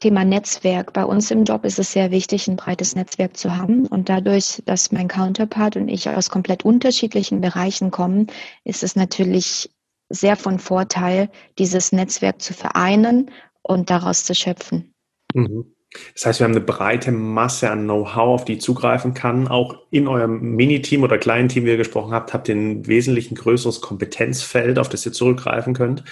[0.00, 0.92] Thema Netzwerk.
[0.92, 3.86] Bei uns im Job ist es sehr wichtig, ein breites Netzwerk zu haben.
[3.86, 8.26] Und dadurch, dass mein Counterpart und ich aus komplett unterschiedlichen Bereichen kommen,
[8.64, 9.70] ist es natürlich
[10.08, 13.30] sehr von Vorteil, dieses Netzwerk zu vereinen
[13.62, 14.94] und daraus zu schöpfen.
[15.34, 15.76] Mhm.
[16.14, 19.48] Das heißt, wir haben eine breite Masse an Know-how, auf die zugreifen kann.
[19.48, 23.34] Auch in eurem Mini-Team oder kleinen Team, wie ihr gesprochen habt, habt ihr ein wesentlich
[23.34, 26.04] größeres Kompetenzfeld, auf das ihr zurückgreifen könnt.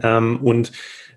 [0.00, 0.70] Ähm, und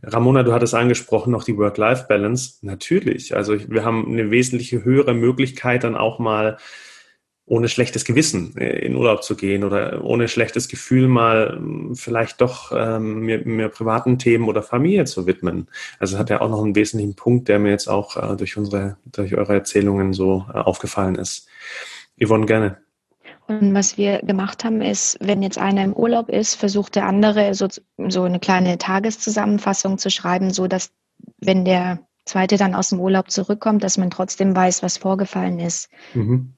[0.04, 2.60] Ramona, du hattest angesprochen, noch die Work-Life-Balance.
[2.62, 3.36] Natürlich.
[3.36, 6.58] Also wir haben eine wesentliche höhere Möglichkeit, dann auch mal
[7.50, 12.42] ohne schlechtes Gewissen äh, in Urlaub zu gehen oder ohne schlechtes Gefühl mal hm, vielleicht
[12.42, 15.68] doch ähm, mir, mir privaten Themen oder Familie zu widmen.
[15.98, 18.98] Also hat ja auch noch einen wesentlichen Punkt, der mir jetzt auch äh, durch unsere,
[19.06, 21.48] durch eure Erzählungen so äh, aufgefallen ist.
[22.24, 22.89] Yvonne, gerne.
[23.50, 27.56] Und was wir gemacht haben, ist, wenn jetzt einer im Urlaub ist, versucht der andere
[27.56, 27.68] so,
[28.08, 30.92] so eine kleine Tageszusammenfassung zu schreiben, so dass
[31.40, 35.90] wenn der zweite dann aus dem Urlaub zurückkommt, dass man trotzdem weiß, was vorgefallen ist.
[36.14, 36.54] Mhm.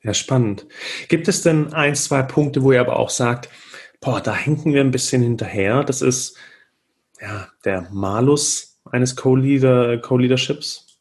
[0.00, 0.68] Ja, spannend.
[1.08, 3.48] Gibt es denn ein, zwei Punkte, wo ihr aber auch sagt,
[4.00, 5.82] boah, da hinken wir ein bisschen hinterher?
[5.82, 6.36] Das ist
[7.20, 11.00] ja der Malus eines Co-Leader, Co-Leaderships?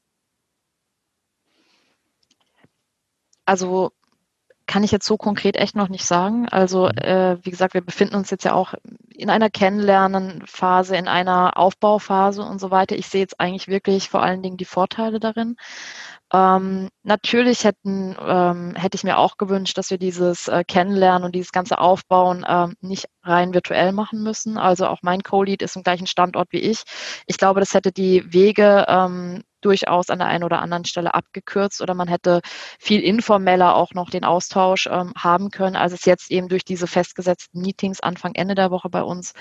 [3.45, 3.91] Also
[4.67, 6.47] kann ich jetzt so konkret echt noch nicht sagen.
[6.49, 6.97] Also mhm.
[6.97, 8.73] äh, wie gesagt, wir befinden uns jetzt ja auch
[9.09, 12.95] in einer Kennenlernenphase, in einer Aufbauphase und so weiter.
[12.95, 15.55] Ich sehe jetzt eigentlich wirklich vor allen Dingen die Vorteile darin.
[16.33, 21.35] Ähm, natürlich hätten, ähm, hätte ich mir auch gewünscht, dass wir dieses äh, Kennenlernen und
[21.35, 24.57] dieses ganze Aufbauen ähm, nicht rein virtuell machen müssen.
[24.57, 26.83] Also auch mein Co-Lead ist im gleichen Standort wie ich.
[27.27, 31.81] Ich glaube, das hätte die Wege ähm, durchaus an der einen oder anderen Stelle abgekürzt
[31.81, 32.41] oder man hätte
[32.79, 36.87] viel informeller auch noch den Austausch ähm, haben können, als es jetzt eben durch diese
[36.87, 39.33] festgesetzten Meetings Anfang, Ende der Woche bei uns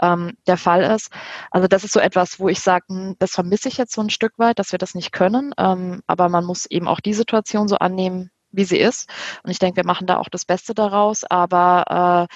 [0.00, 1.10] ähm, der Fall ist.
[1.50, 4.10] Also das ist so etwas, wo ich sage, hm, das vermisse ich jetzt so ein
[4.10, 5.52] Stück weit, dass wir das nicht können.
[5.58, 9.08] Ähm, aber man muss eben auch die Situation so annehmen, wie sie ist.
[9.42, 11.24] Und ich denke, wir machen da auch das Beste daraus.
[11.24, 12.34] Aber äh,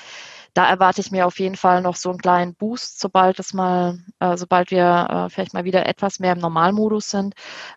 [0.57, 3.99] da erwarte ich mir auf jeden Fall noch so einen kleinen Boost, sobald es mal,
[4.21, 7.35] äh, sobald wir äh, vielleicht mal wieder etwas mehr im Normalmodus sind.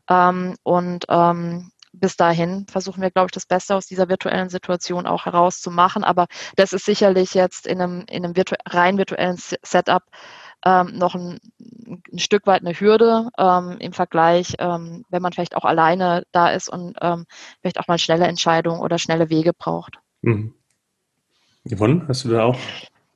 [0.10, 5.08] Ähm, und ähm, bis dahin versuchen wir, glaube ich, das Beste aus dieser virtuellen Situation
[5.08, 6.06] auch herauszumachen.
[6.06, 10.04] Aber das ist sicherlich jetzt in einem, in einem virtu rein virtuellen Setup
[10.66, 15.58] ähm, noch ein, ein, Stück weit eine Hürde ähm, im Vergleich, ähm, wenn man vielleicht
[15.58, 17.26] auch alleine da ist und ähm,
[17.60, 20.00] vielleicht auch mal schnelle Entscheidungen oder schnelle Wege braucht.
[20.22, 20.54] Mhm.
[21.66, 22.58] Yvonne, hast du da auch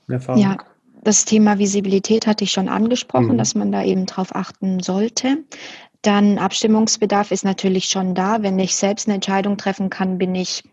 [0.08, 0.42] Erfahrung?
[0.42, 0.58] Ja,
[1.04, 3.38] das Thema Visibilität hatte ich schon angesprochen, mhm.
[3.38, 5.44] dass man da eben drauf achten sollte.
[6.02, 8.42] Dann Abstimmungsbedarf ist natürlich schon da.
[8.42, 10.64] Wenn ich selbst eine Entscheidung treffen kann, bin ich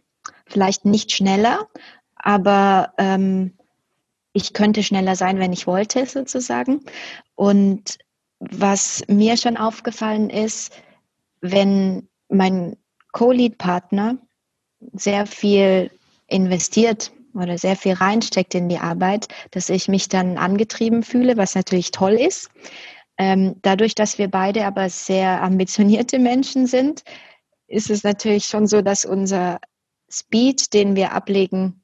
[0.47, 1.69] vielleicht nicht schneller,
[2.17, 3.53] aber ähm,
[4.33, 6.81] ich könnte schneller sein, wenn ich wollte, sozusagen.
[7.35, 7.99] Und
[8.41, 10.73] was mir schon aufgefallen ist,
[11.41, 12.77] wenn mein
[13.13, 14.19] Co-Lead-Partner
[14.93, 15.91] sehr viel
[16.27, 21.55] investiert oder sehr viel reinsteckt in die Arbeit, dass ich mich dann angetrieben fühle, was
[21.55, 22.51] natürlich toll ist.
[23.19, 27.03] Ähm, dadurch, dass wir beide aber sehr ambitionierte Menschen sind,
[27.67, 29.61] ist es natürlich schon so, dass unser
[30.11, 31.83] Speed, den wir ablegen,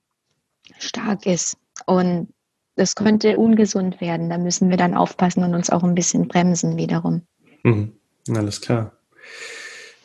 [0.78, 1.56] stark ist.
[1.86, 2.32] Und
[2.74, 4.30] das könnte ungesund werden.
[4.30, 7.22] Da müssen wir dann aufpassen und uns auch ein bisschen bremsen wiederum.
[7.62, 7.92] Mhm.
[8.34, 8.92] Alles klar.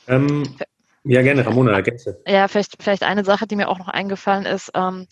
[0.08, 0.44] Ähm,
[1.04, 2.22] ja, gerne, Ramona, ergänze.
[2.28, 4.72] Ja, vielleicht, vielleicht eine Sache, die mir auch noch eingefallen ist.
[4.76, 5.08] Ähm,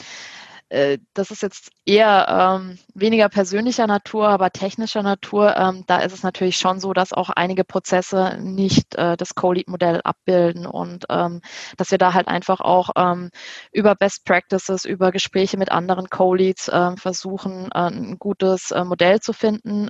[0.70, 5.56] äh, das ist jetzt eher ähm, weniger persönlicher Natur, aber technischer Natur.
[5.58, 10.02] Ähm, da ist es natürlich schon so, dass auch einige Prozesse nicht äh, das Co-Lead-Modell
[10.04, 11.42] abbilden und ähm,
[11.78, 13.32] dass wir da halt einfach auch ähm,
[13.72, 19.34] über Best Practices, über Gespräche mit anderen Co-Leads äh, versuchen, ein gutes äh, Modell zu
[19.34, 19.88] finden.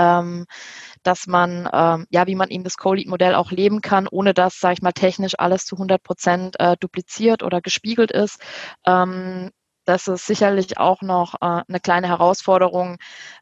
[0.00, 0.46] Ähm,
[1.02, 4.74] dass man, ähm, ja, wie man eben das Co-Lead-Modell auch leben kann, ohne dass, sage
[4.74, 8.40] ich mal, technisch alles zu 100 Prozent äh, dupliziert oder gespiegelt ist.
[8.86, 9.50] Ähm,
[9.84, 12.98] das ist sicherlich auch noch äh, eine kleine Herausforderung,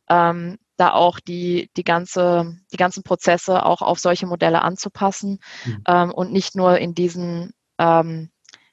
[0.08, 5.82] ähm, da auch die, die, ganze, die ganzen Prozesse auch auf solche Modelle anzupassen mhm.
[5.86, 8.30] ähm, und nicht nur in diesen ähm,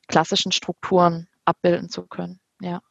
[0.07, 2.39] klassischen Strukturen abbilden zu können.
[2.61, 2.81] Ja.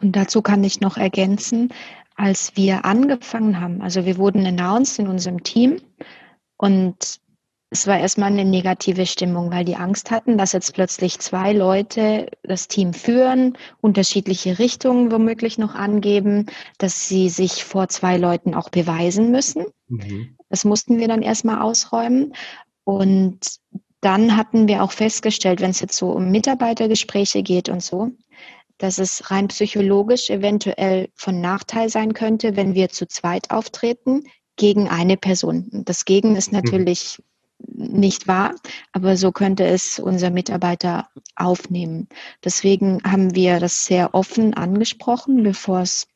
[0.00, 1.72] Und dazu kann ich noch ergänzen,
[2.16, 5.80] als wir angefangen haben, also wir wurden announced in unserem Team
[6.58, 7.20] und
[7.72, 12.26] es war erstmal eine negative Stimmung, weil die Angst hatten, dass jetzt plötzlich zwei Leute
[12.42, 16.46] das Team führen, unterschiedliche Richtungen womöglich noch angeben,
[16.78, 19.66] dass sie sich vor zwei Leuten auch beweisen müssen.
[19.86, 20.36] Mhm.
[20.48, 22.34] Das mussten wir dann erstmal ausräumen.
[22.82, 23.38] Und
[24.00, 28.10] dann hatten wir auch festgestellt, wenn es jetzt so um Mitarbeitergespräche geht und so,
[28.80, 34.24] dass es rein psychologisch eventuell von Nachteil sein könnte, wenn wir zu zweit auftreten
[34.56, 35.68] gegen eine Person.
[35.84, 36.58] Das Gegen ist mhm.
[36.58, 37.22] natürlich
[37.58, 38.00] mhm.
[38.00, 38.54] nicht wahr,
[38.92, 42.08] aber so könnte es unser Mitarbeiter aufnehmen.
[42.42, 46.08] Deswegen haben wir das sehr offen angesprochen, bevor es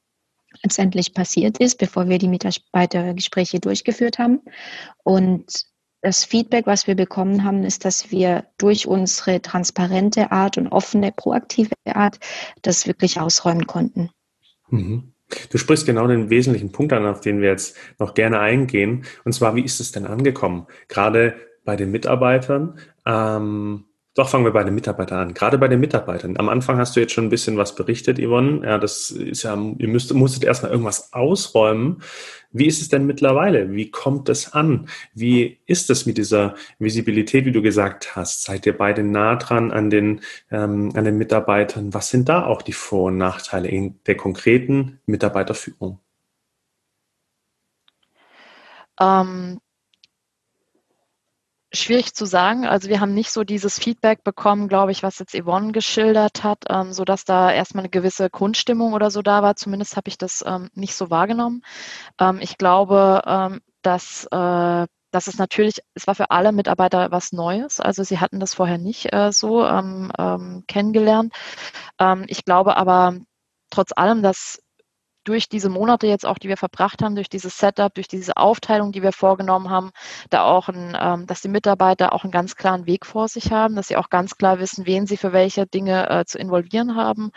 [0.62, 4.40] letztendlich passiert ist, bevor wir die Mitarbeitergespräche durchgeführt haben.
[5.02, 5.66] Und
[6.04, 11.12] das Feedback, was wir bekommen haben, ist, dass wir durch unsere transparente Art und offene,
[11.12, 12.18] proaktive Art
[12.60, 14.10] das wirklich ausräumen konnten.
[14.68, 15.14] Mhm.
[15.50, 19.06] Du sprichst genau den wesentlichen Punkt an, auf den wir jetzt noch gerne eingehen.
[19.24, 20.66] Und zwar, wie ist es denn angekommen?
[20.88, 22.78] Gerade bei den Mitarbeitern.
[23.06, 23.84] Ähm,
[24.14, 25.34] doch, fangen wir bei den Mitarbeitern an.
[25.34, 26.36] Gerade bei den Mitarbeitern.
[26.38, 28.64] Am Anfang hast du jetzt schon ein bisschen was berichtet, Yvonne.
[28.64, 32.00] Ja, das ist ja, ihr müsst, musstet erstmal irgendwas ausräumen.
[32.52, 33.72] Wie ist es denn mittlerweile?
[33.72, 34.88] Wie kommt es an?
[35.14, 38.44] Wie ist es mit dieser Visibilität, wie du gesagt hast?
[38.44, 40.20] Seid ihr beide nah dran an den,
[40.52, 41.92] ähm, an den Mitarbeitern?
[41.92, 45.98] Was sind da auch die Vor- und Nachteile in der konkreten Mitarbeiterführung?
[49.00, 49.58] Ähm,
[51.74, 52.66] schwierig zu sagen.
[52.66, 56.64] Also wir haben nicht so dieses Feedback bekommen, glaube ich, was jetzt Yvonne geschildert hat,
[56.68, 59.56] ähm, so dass da erstmal eine gewisse Grundstimmung oder so da war.
[59.56, 61.62] Zumindest habe ich das ähm, nicht so wahrgenommen.
[62.20, 67.32] Ähm, ich glaube, ähm, dass äh, das ist natürlich, es war für alle Mitarbeiter was
[67.32, 67.80] Neues.
[67.80, 71.32] Also sie hatten das vorher nicht äh, so ähm, ähm, kennengelernt.
[72.26, 73.14] ich glaube aber
[73.70, 74.63] trotz allem, dass
[75.24, 78.92] durch diese Monate jetzt auch, die wir verbracht haben, durch dieses Setup, durch diese Aufteilung,
[78.92, 79.90] die wir vorgenommen haben,
[80.30, 83.74] da auch ein, ähm, dass die Mitarbeiter auch einen ganz klaren Weg vor sich haben,
[83.76, 87.30] dass sie auch ganz klar wissen, wen sie für welche Dinge äh, zu involvieren haben.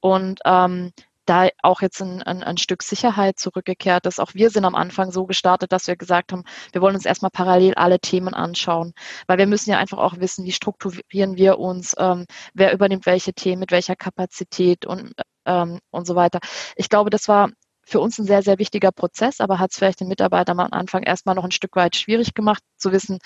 [0.00, 0.92] Und ähm,
[1.26, 4.20] da auch jetzt ein, ein, ein, Stück Sicherheit zurückgekehrt ist.
[4.20, 7.30] Auch wir sind am Anfang so gestartet, dass wir gesagt haben, wir wollen uns erstmal
[7.30, 8.92] parallel alle Themen anschauen,
[9.26, 13.32] weil wir müssen ja einfach auch wissen, wie strukturieren wir uns, ähm, wer übernimmt welche
[13.34, 15.12] Themen, mit welcher Kapazität und
[15.46, 16.40] ähm, und so weiter.
[16.76, 17.50] Ich glaube, das war
[17.84, 21.02] für uns ein sehr, sehr wichtiger Prozess, aber hat es vielleicht den Mitarbeitern am Anfang
[21.02, 23.18] erstmal noch ein Stück weit schwierig gemacht, zu wissen,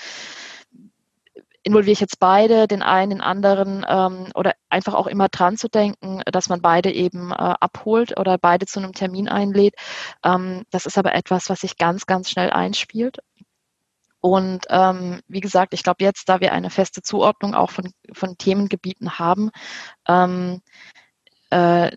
[1.67, 5.69] involviere ich jetzt beide, den einen, den anderen ähm, oder einfach auch immer dran zu
[5.69, 9.75] denken, dass man beide eben äh, abholt oder beide zu einem Termin einlädt.
[10.25, 13.19] Ähm, das ist aber etwas, was sich ganz, ganz schnell einspielt.
[14.21, 18.39] Und ähm, wie gesagt, ich glaube jetzt, da wir eine feste Zuordnung auch von, von
[18.39, 19.51] Themengebieten haben,
[20.07, 20.63] ähm,
[21.51, 21.91] äh,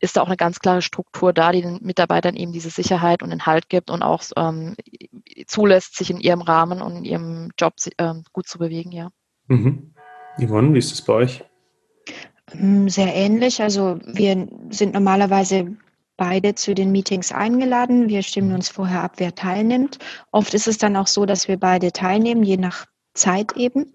[0.00, 3.30] ist da auch eine ganz klare Struktur da, die den Mitarbeitern eben diese Sicherheit und
[3.30, 4.74] den Halt gibt und auch ähm,
[5.46, 9.10] zulässt, sich in ihrem Rahmen und in ihrem Job ähm, gut zu bewegen, ja.
[9.46, 9.94] Mhm.
[10.38, 11.44] Yvonne, wie ist das bei euch?
[12.54, 13.62] Mm, sehr ähnlich.
[13.62, 15.76] Also wir sind normalerweise
[16.16, 18.08] beide zu den Meetings eingeladen.
[18.08, 19.98] Wir stimmen uns vorher ab, wer teilnimmt.
[20.32, 23.92] Oft ist es dann auch so, dass wir beide teilnehmen, je nach Zeit eben.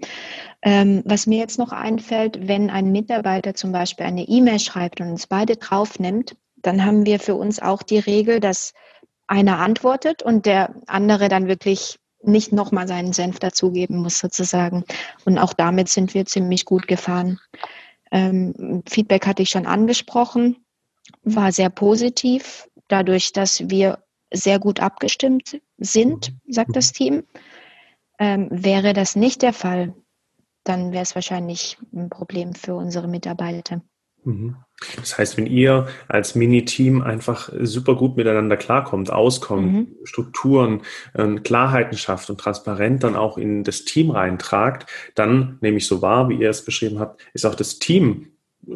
[0.62, 5.10] Ähm, was mir jetzt noch einfällt, wenn ein Mitarbeiter zum Beispiel eine E-Mail schreibt und
[5.10, 8.74] uns beide draufnimmt, dann haben wir für uns auch die Regel, dass
[9.28, 14.84] einer antwortet und der andere dann wirklich nicht nochmal seinen Senf dazugeben muss sozusagen.
[15.26, 17.40] Und auch damit sind wir ziemlich gut gefahren.
[18.12, 20.58] Ähm, Feedback hatte ich schon angesprochen,
[21.24, 24.00] war sehr positiv, dadurch, dass wir
[24.32, 27.24] sehr gut abgestimmt sind, sagt das Team.
[28.20, 29.94] Ähm, wäre das nicht der Fall,
[30.64, 33.82] dann wäre es wahrscheinlich ein Problem für unsere Mitarbeiter.
[34.26, 34.56] Mhm.
[34.98, 39.88] Das heißt, wenn ihr als Mini-Team einfach super gut miteinander klarkommt, auskommt, mhm.
[40.04, 40.82] Strukturen,
[41.14, 46.02] äh, Klarheiten schafft und transparent dann auch in das Team reintragt, dann nehme ich so
[46.02, 48.32] wahr, wie ihr es beschrieben habt, ist auch das Team,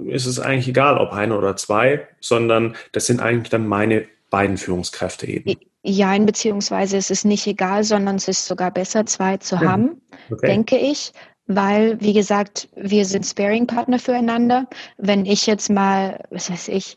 [0.06, 4.58] ist es eigentlich egal, ob eine oder zwei, sondern das sind eigentlich dann meine beiden
[4.58, 5.56] Führungskräfte eben.
[5.81, 9.61] Ja, beziehungsweise es ist nicht egal, sondern es ist sogar besser, zwei zu ja.
[9.61, 10.47] haben, okay.
[10.47, 11.13] denke ich
[11.49, 14.67] weil, wie gesagt, wir sind Sparing-Partner füreinander.
[14.97, 16.95] Wenn ich jetzt mal, was weiß ich,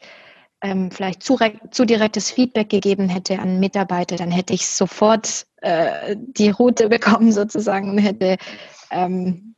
[0.60, 1.38] ähm, vielleicht zu,
[1.70, 7.32] zu direktes Feedback gegeben hätte an Mitarbeiter, dann hätte ich sofort äh, die Route bekommen
[7.32, 8.36] sozusagen und hätte
[8.90, 9.51] ähm,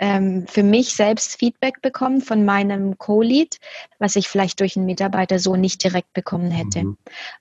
[0.00, 3.58] ähm, für mich selbst Feedback bekommen von meinem Co-Lead,
[3.98, 6.84] was ich vielleicht durch einen Mitarbeiter so nicht direkt bekommen hätte.
[6.84, 6.96] Mhm.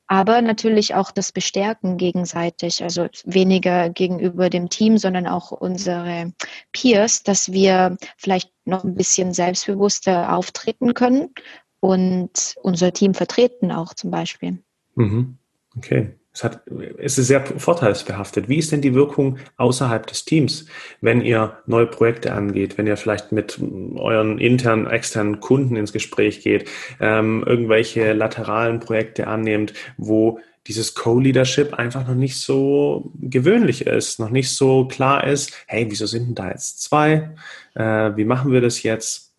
[0.08, 6.34] Aber natürlich auch das Bestärken gegenseitig, also weniger gegenüber dem Team, sondern auch unsere
[6.74, 11.34] Peers, dass wir vielleicht noch ein bisschen selbstbewusster auftreten können
[11.80, 14.62] und unser Team vertreten auch zum Beispiel.
[14.96, 15.38] Mhm.
[15.78, 16.14] Okay.
[16.32, 16.62] Es, hat,
[17.00, 18.48] es ist sehr vorteilsbehaftet.
[18.48, 20.68] Wie ist denn die Wirkung außerhalb des Teams,
[21.02, 23.60] wenn ihr neue Projekte angeht, wenn ihr vielleicht mit
[23.96, 31.74] euren internen, externen Kunden ins Gespräch geht, ähm, irgendwelche lateralen Projekte annehmt, wo dieses Co-Leadership
[31.74, 36.36] einfach noch nicht so gewöhnlich ist, noch nicht so klar ist, hey, wieso sind denn
[36.36, 37.32] da jetzt zwei?
[37.74, 39.34] Äh, wie machen wir das jetzt?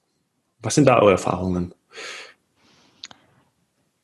[0.60, 1.72] Was sind da eure Erfahrungen?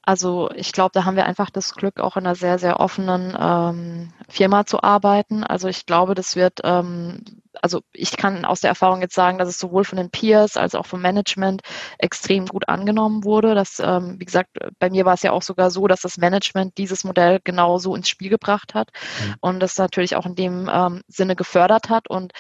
[0.07, 3.37] Also ich glaube, da haben wir einfach das Glück, auch in einer sehr, sehr offenen
[3.39, 5.43] ähm, Firma zu arbeiten.
[5.43, 7.25] Also ich glaube, das wird, ähm,
[7.61, 10.77] also ich kann aus der Erfahrung jetzt sagen, dass es sowohl von den Peers als
[10.77, 11.63] auch vom Management
[11.99, 13.57] extrem gut angenommen wurde.
[13.57, 16.79] Das, ähm, wie gesagt, bei mir war es ja auch sogar so, dass das Management
[16.79, 18.91] dieses Modell genauso ins Spiel gebracht hat
[19.21, 19.35] mhm.
[19.41, 22.09] und das natürlich auch in dem ähm, Sinne gefördert hat.
[22.09, 22.33] Und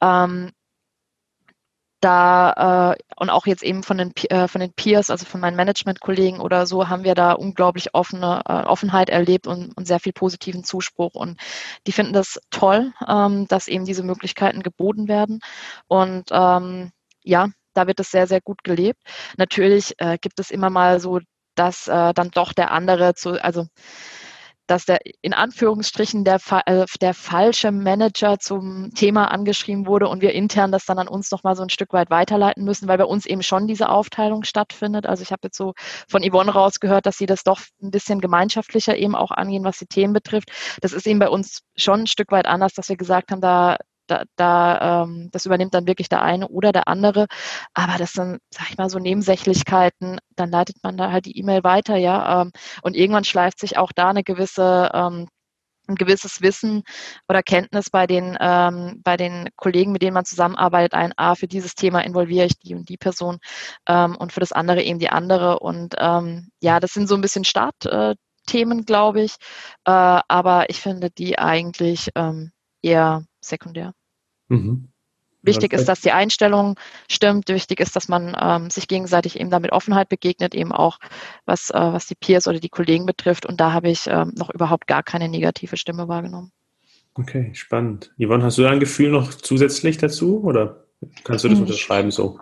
[0.00, 0.52] ähm,
[2.00, 5.56] da äh, und auch jetzt eben von den äh, von den Peers, also von meinen
[5.56, 10.12] Management-Kollegen oder so, haben wir da unglaublich offene äh, Offenheit erlebt und, und sehr viel
[10.12, 11.14] positiven Zuspruch.
[11.14, 11.38] Und
[11.86, 15.40] die finden das toll, ähm, dass eben diese Möglichkeiten geboten werden.
[15.88, 19.02] Und ähm, ja, da wird es sehr, sehr gut gelebt.
[19.36, 21.20] Natürlich äh, gibt es immer mal so,
[21.54, 23.66] dass äh, dann doch der andere zu, also
[24.70, 30.32] dass der in Anführungsstrichen der, äh, der falsche Manager zum Thema angeschrieben wurde und wir
[30.32, 33.26] intern das dann an uns nochmal so ein Stück weit weiterleiten müssen, weil bei uns
[33.26, 35.06] eben schon diese Aufteilung stattfindet.
[35.06, 35.74] Also ich habe jetzt so
[36.08, 39.86] von Yvonne rausgehört, dass sie das doch ein bisschen gemeinschaftlicher eben auch angehen, was die
[39.86, 40.50] Themen betrifft.
[40.80, 43.76] Das ist eben bei uns schon ein Stück weit anders, dass wir gesagt haben, da
[44.10, 47.26] da, da ähm, das übernimmt dann wirklich der eine oder der andere.
[47.74, 51.64] Aber das sind, sag ich mal, so Nebensächlichkeiten, dann leitet man da halt die E-Mail
[51.64, 52.42] weiter, ja.
[52.42, 55.28] Ähm, und irgendwann schleift sich auch da eine gewisse ähm,
[55.90, 56.82] ein gewisses Wissen
[57.28, 61.48] oder Kenntnis bei den, ähm, bei den Kollegen, mit denen man zusammenarbeitet, ein, A, für
[61.48, 63.38] dieses Thema involviere ich die und die Person
[63.86, 65.58] ähm, und für das andere eben die andere.
[65.60, 69.34] Und ähm, ja, das sind so ein bisschen Startthemen, glaube ich.
[69.84, 73.92] Äh, aber ich finde die eigentlich ähm, eher sekundär.
[74.50, 74.88] Mhm.
[75.42, 77.48] Wichtig ist, dass die Einstellung stimmt.
[77.48, 80.98] Wichtig ist, dass man ähm, sich gegenseitig eben damit Offenheit begegnet, eben auch
[81.46, 83.46] was, äh, was die Peers oder die Kollegen betrifft.
[83.46, 86.52] Und da habe ich ähm, noch überhaupt gar keine negative Stimme wahrgenommen.
[87.14, 88.12] Okay, spannend.
[88.18, 90.84] Yvonne, hast du ein Gefühl noch zusätzlich dazu oder
[91.24, 92.38] kannst du das unterschreiben so?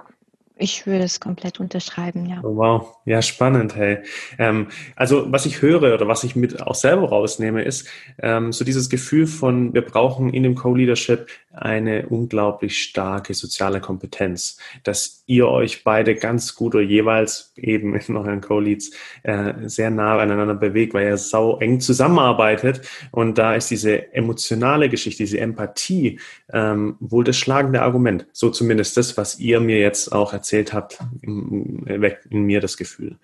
[0.60, 2.40] Ich würde es komplett unterschreiben, ja.
[2.42, 3.98] Oh, wow, ja, spannend, hey.
[4.38, 7.88] Ähm, also, was ich höre oder was ich mit auch selber rausnehme, ist
[8.20, 14.58] ähm, so dieses Gefühl von, wir brauchen in dem Co-Leadership eine unglaublich starke soziale Kompetenz,
[14.84, 18.90] dass ihr euch beide ganz gut oder jeweils eben in euren Co-Leads
[19.22, 24.88] äh, sehr nah aneinander bewegt, weil ihr sau eng zusammenarbeitet und da ist diese emotionale
[24.88, 26.20] Geschichte, diese Empathie
[26.52, 28.26] ähm, wohl das schlagende Argument.
[28.32, 32.78] So zumindest das, was ihr mir jetzt auch erzählt erzählt habt, weckt in mir das
[32.78, 33.16] Gefühl.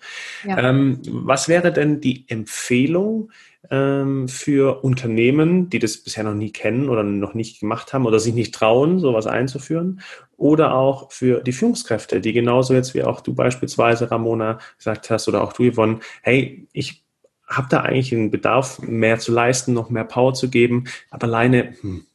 [0.43, 0.69] Ja.
[0.69, 3.31] Ähm, was wäre denn die Empfehlung
[3.71, 8.19] ähm, für Unternehmen, die das bisher noch nie kennen oder noch nicht gemacht haben oder
[8.19, 10.01] sich nicht trauen, sowas einzuführen?
[10.37, 15.27] Oder auch für die Führungskräfte, die genauso jetzt wie auch du beispielsweise, Ramona, gesagt hast
[15.27, 17.03] oder auch du, Yvonne, hey, ich
[17.47, 21.73] habe da eigentlich einen Bedarf, mehr zu leisten, noch mehr Power zu geben, aber alleine,
[21.81, 22.05] hm,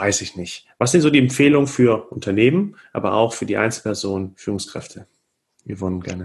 [0.00, 0.66] weiß ich nicht.
[0.78, 5.06] Was sind so die Empfehlungen für Unternehmen, aber auch für die Einzelpersonen, Führungskräfte?
[5.64, 6.24] Wir wollen gerne.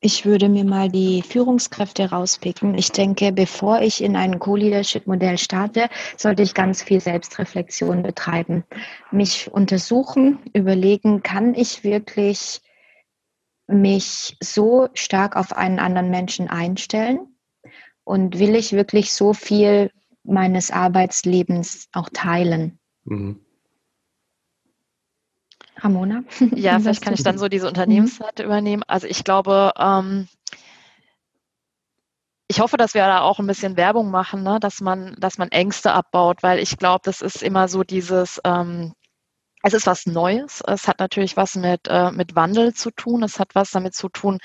[0.00, 2.76] Ich würde mir mal die Führungskräfte rauspicken.
[2.76, 8.64] Ich denke, bevor ich in ein Co-Leadership-Modell starte, sollte ich ganz viel Selbstreflexion betreiben.
[9.12, 12.60] Mich untersuchen, überlegen, kann ich wirklich
[13.68, 17.36] mich so stark auf einen anderen Menschen einstellen?
[18.02, 19.92] Und will ich wirklich so viel
[20.24, 22.80] meines Arbeitslebens auch teilen?
[23.04, 23.40] Mhm.
[25.76, 26.22] Ramona?
[26.54, 28.46] Ja, vielleicht kann ich dann so diese Unternehmensseite mhm.
[28.46, 28.82] übernehmen.
[28.86, 30.28] Also ich glaube, ähm,
[32.48, 34.58] ich hoffe, dass wir da auch ein bisschen Werbung machen, ne?
[34.60, 38.92] dass man, dass man Ängste abbaut, weil ich glaube, das ist immer so dieses, ähm,
[39.62, 40.62] es ist was Neues.
[40.66, 43.22] Es hat natürlich was mit, äh, mit Wandel zu tun.
[43.22, 44.38] Es hat was damit zu tun,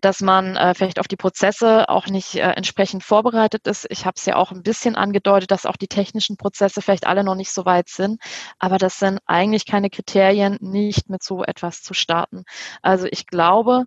[0.00, 3.86] dass man äh, vielleicht auf die Prozesse auch nicht äh, entsprechend vorbereitet ist.
[3.90, 7.24] Ich habe es ja auch ein bisschen angedeutet, dass auch die technischen Prozesse vielleicht alle
[7.24, 8.20] noch nicht so weit sind.
[8.58, 12.44] Aber das sind eigentlich keine Kriterien, nicht mit so etwas zu starten.
[12.82, 13.84] Also ich glaube,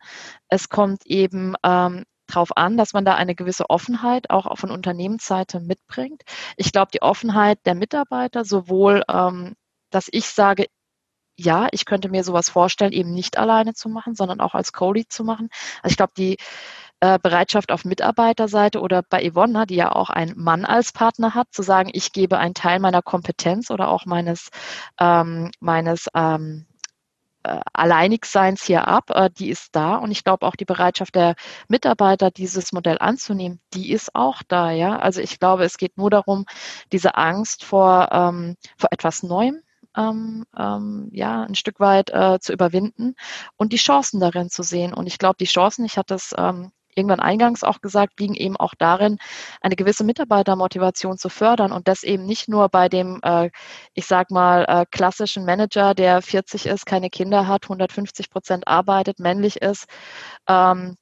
[0.50, 5.60] es kommt eben ähm, darauf an, dass man da eine gewisse Offenheit auch von Unternehmensseite
[5.60, 6.24] mitbringt.
[6.58, 9.56] Ich glaube, die Offenheit der Mitarbeiter, sowohl ähm,
[9.94, 10.66] dass ich sage,
[11.38, 15.12] ja, ich könnte mir sowas vorstellen, eben nicht alleine zu machen, sondern auch als Co-Lead
[15.12, 15.50] zu machen.
[15.82, 16.38] Also ich glaube, die
[17.00, 21.48] äh, Bereitschaft auf Mitarbeiterseite oder bei Yvonne, die ja auch einen Mann als Partner hat,
[21.52, 24.50] zu sagen, ich gebe einen Teil meiner Kompetenz oder auch meines,
[25.00, 26.68] ähm, meines ähm,
[27.44, 29.96] äh, Alleinigseins hier ab, äh, die ist da.
[29.96, 31.36] Und ich glaube auch die Bereitschaft der
[31.68, 34.72] Mitarbeiter, dieses Modell anzunehmen, die ist auch da.
[34.72, 36.46] Ja, also ich glaube, es geht nur darum,
[36.92, 39.62] diese Angst vor, ähm, vor etwas Neuem
[39.98, 43.16] ähm, ähm, ja, ein Stück weit äh, zu überwinden
[43.58, 44.94] und die Chancen darin zu sehen.
[44.94, 48.58] Und ich glaube, die Chancen, ich hatte es ähm, irgendwann eingangs auch gesagt, liegen eben
[48.58, 49.18] auch darin,
[49.62, 53.50] eine gewisse Mitarbeitermotivation zu fördern und das eben nicht nur bei dem, äh,
[53.94, 59.20] ich sag mal, äh, klassischen Manager, der 40 ist, keine Kinder hat, 150 Prozent arbeitet,
[59.20, 59.86] männlich ist,
[60.48, 60.98] ähm,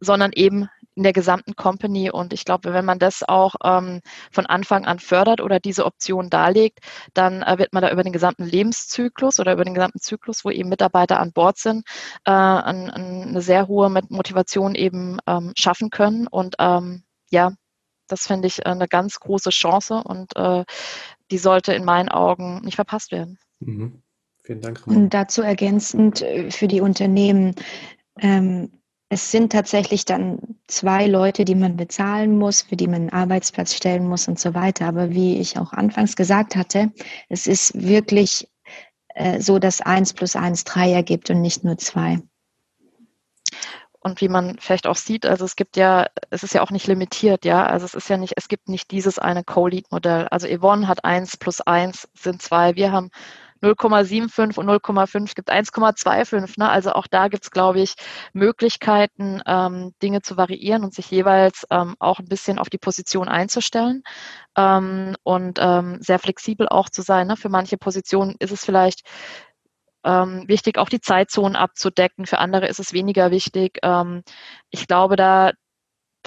[0.00, 2.10] sondern eben in der gesamten Company.
[2.10, 6.30] Und ich glaube, wenn man das auch ähm, von Anfang an fördert oder diese Option
[6.30, 6.80] darlegt,
[7.14, 10.50] dann äh, wird man da über den gesamten Lebenszyklus oder über den gesamten Zyklus, wo
[10.50, 11.86] eben Mitarbeiter an Bord sind,
[12.24, 16.26] äh, an, an eine sehr hohe Motivation eben ähm, schaffen können.
[16.26, 17.52] Und ähm, ja,
[18.08, 20.64] das finde ich eine ganz große Chance und äh,
[21.30, 23.38] die sollte in meinen Augen nicht verpasst werden.
[23.60, 24.02] Mhm.
[24.42, 24.86] Vielen Dank.
[24.86, 25.04] Ramon.
[25.04, 27.54] Und dazu ergänzend äh, für die Unternehmen,
[28.18, 28.81] ähm,
[29.12, 30.38] es sind tatsächlich dann
[30.68, 34.54] zwei Leute, die man bezahlen muss, für die man einen Arbeitsplatz stellen muss und so
[34.54, 34.86] weiter.
[34.86, 36.90] Aber wie ich auch anfangs gesagt hatte,
[37.28, 38.48] es ist wirklich
[39.08, 42.20] äh, so, dass eins plus eins drei ergibt und nicht nur zwei.
[44.00, 46.86] Und wie man vielleicht auch sieht, also es gibt ja, es ist ja auch nicht
[46.86, 47.66] limitiert, ja.
[47.66, 50.28] Also es ist ja nicht, es gibt nicht dieses eine Co-Lead-Modell.
[50.28, 52.76] Also Yvonne hat eins plus eins sind zwei.
[52.76, 53.10] Wir haben
[53.62, 56.54] 0,75 und 0,5 gibt 1,25.
[56.58, 56.68] Ne?
[56.68, 57.94] Also auch da gibt es, glaube ich,
[58.32, 63.28] Möglichkeiten, ähm, Dinge zu variieren und sich jeweils ähm, auch ein bisschen auf die Position
[63.28, 64.02] einzustellen
[64.56, 67.26] ähm, und ähm, sehr flexibel auch zu sein.
[67.26, 67.36] Ne?
[67.36, 69.02] Für manche Positionen ist es vielleicht
[70.04, 72.26] ähm, wichtig, auch die Zeitzonen abzudecken.
[72.26, 73.78] Für andere ist es weniger wichtig.
[73.82, 74.22] Ähm,
[74.70, 75.52] ich glaube, da,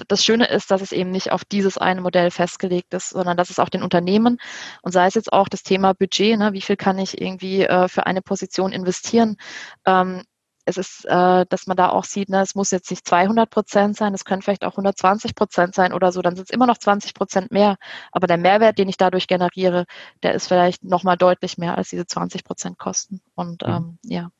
[0.08, 3.50] das Schöne ist, dass es eben nicht auf dieses eine Modell festgelegt ist, sondern dass
[3.50, 4.38] es auch den Unternehmen
[4.82, 7.88] und sei es jetzt auch das Thema Budget, ne, wie viel kann ich irgendwie äh,
[7.88, 9.36] für eine Position investieren.
[9.84, 10.22] Ähm,
[10.68, 13.96] es ist, äh, dass man da auch sieht, ne, es muss jetzt nicht 200 Prozent
[13.96, 16.78] sein, es können vielleicht auch 120 Prozent sein oder so, dann sind es immer noch
[16.78, 17.76] 20 Prozent mehr.
[18.10, 19.86] Aber der Mehrwert, den ich dadurch generiere,
[20.24, 23.22] der ist vielleicht nochmal deutlich mehr als diese 20 Prozent Kosten.
[23.36, 23.72] Und mhm.
[23.72, 24.30] ähm, ja,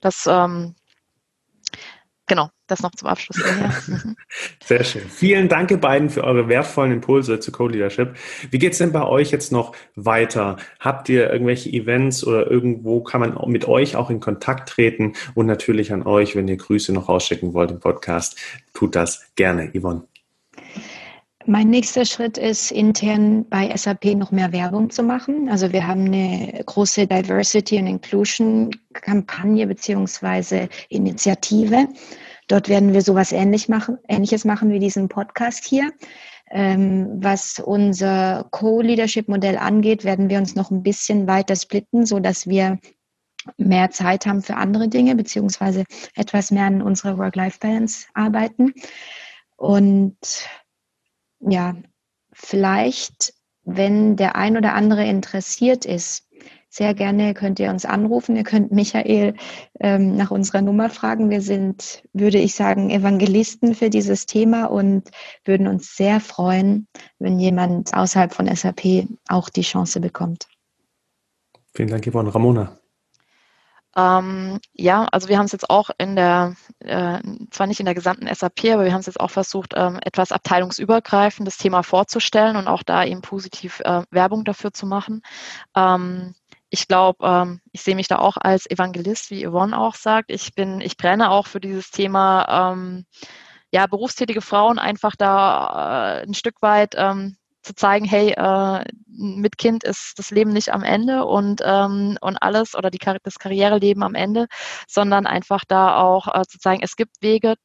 [0.00, 0.74] das ähm,
[2.32, 3.36] genau, das noch zum Abschluss.
[4.64, 5.02] Sehr schön.
[5.02, 8.16] Vielen Dank, ihr beiden, für eure wertvollen Impulse zu Co-Leadership.
[8.50, 10.56] Wie geht es denn bei euch jetzt noch weiter?
[10.80, 15.12] Habt ihr irgendwelche Events oder irgendwo kann man mit euch auch in Kontakt treten?
[15.34, 18.38] Und natürlich an euch, wenn ihr Grüße noch rausschicken wollt im Podcast,
[18.72, 20.04] tut das gerne, Yvonne.
[21.46, 25.48] Mein nächster Schritt ist, intern bei SAP noch mehr Werbung zu machen.
[25.48, 31.88] Also wir haben eine große Diversity and Inclusion Kampagne beziehungsweise Initiative.
[32.48, 35.90] Dort werden wir sowas ähnlich machen, Ähnliches machen wie diesen Podcast hier.
[36.50, 42.46] Ähm, was unser Co-Leadership-Modell angeht, werden wir uns noch ein bisschen weiter splitten, so dass
[42.46, 42.78] wir
[43.56, 45.84] mehr Zeit haben für andere Dinge, beziehungsweise
[46.14, 48.74] etwas mehr an unserer Work-Life-Balance arbeiten.
[49.56, 50.16] Und
[51.42, 51.74] ja,
[52.32, 53.34] vielleicht,
[53.64, 56.28] wenn der ein oder andere interessiert ist,
[56.68, 58.34] sehr gerne könnt ihr uns anrufen.
[58.34, 59.34] Ihr könnt Michael
[59.78, 61.28] ähm, nach unserer Nummer fragen.
[61.28, 65.10] Wir sind, würde ich sagen, Evangelisten für dieses Thema und
[65.44, 66.88] würden uns sehr freuen,
[67.18, 70.48] wenn jemand außerhalb von SAP auch die Chance bekommt.
[71.74, 72.34] Vielen Dank, Yvonne.
[72.34, 72.81] Ramona.
[73.96, 77.20] Ähm, ja, also wir haben es jetzt auch in der, äh,
[77.50, 80.32] zwar nicht in der gesamten SAP, aber wir haben es jetzt auch versucht, ähm, etwas
[80.32, 85.22] abteilungsübergreifend das Thema vorzustellen und auch da eben positiv äh, Werbung dafür zu machen.
[85.76, 86.34] Ähm,
[86.70, 90.30] ich glaube, ähm, ich sehe mich da auch als Evangelist, wie Yvonne auch sagt.
[90.30, 93.04] Ich bin, ich brenne auch für dieses Thema, ähm,
[93.72, 99.58] ja, berufstätige Frauen einfach da äh, ein Stück weit ähm, zu zeigen, hey, äh, mit
[99.58, 104.02] Kind ist das Leben nicht am Ende und, ähm, und alles oder die, das Karriereleben
[104.02, 104.46] am Ende,
[104.88, 107.56] sondern einfach da auch äh, zu zeigen, es gibt Wege,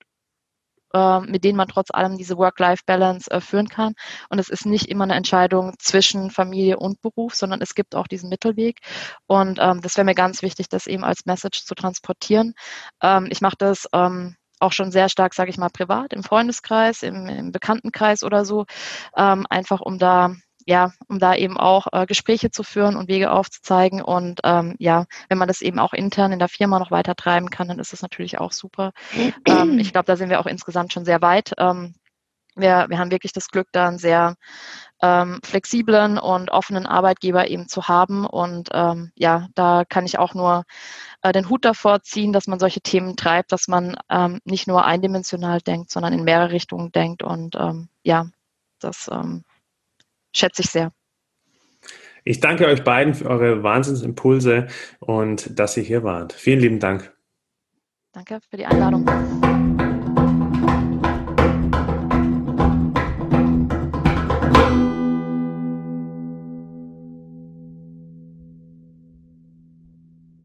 [0.93, 3.93] äh, mit denen man trotz allem diese Work-Life-Balance äh, führen kann.
[4.30, 8.08] Und es ist nicht immer eine Entscheidung zwischen Familie und Beruf, sondern es gibt auch
[8.08, 8.80] diesen Mittelweg.
[9.28, 12.54] Und ähm, das wäre mir ganz wichtig, das eben als Message zu transportieren.
[13.02, 17.03] Ähm, ich mache das ähm, auch schon sehr stark, sage ich mal, privat, im Freundeskreis,
[17.03, 18.66] im, im Bekanntenkreis oder so,
[19.16, 20.36] ähm, einfach um da
[20.68, 24.01] ja, um da eben auch äh, Gespräche zu führen und Wege aufzuzeigen.
[24.01, 27.49] Und ähm, ja, wenn man das eben auch intern in der Firma noch weiter treiben
[27.49, 28.91] kann, dann ist das natürlich auch super.
[29.45, 31.53] ähm, ich glaube, da sind wir auch insgesamt schon sehr weit.
[31.58, 31.95] Ähm,
[32.58, 34.36] wir, wir haben wirklich das Glück, da einen sehr
[35.01, 38.26] ähm, flexiblen und offenen Arbeitgeber eben zu haben.
[38.26, 40.64] Und ähm, ja, da kann ich auch nur
[41.22, 44.86] äh, den Hut davor ziehen, dass man solche Themen treibt, dass man ähm, nicht nur
[44.86, 47.24] eindimensional denkt, sondern in mehrere Richtungen denkt.
[47.24, 48.28] Und ähm, ja,
[48.80, 49.43] das ähm,
[50.34, 50.91] schätze ich sehr.
[52.24, 54.68] Ich danke euch beiden für eure Wahnsinnsimpulse
[54.99, 56.34] und dass ihr hier wart.
[56.34, 57.16] Vielen lieben Dank.
[58.12, 59.05] Danke für die Einladung.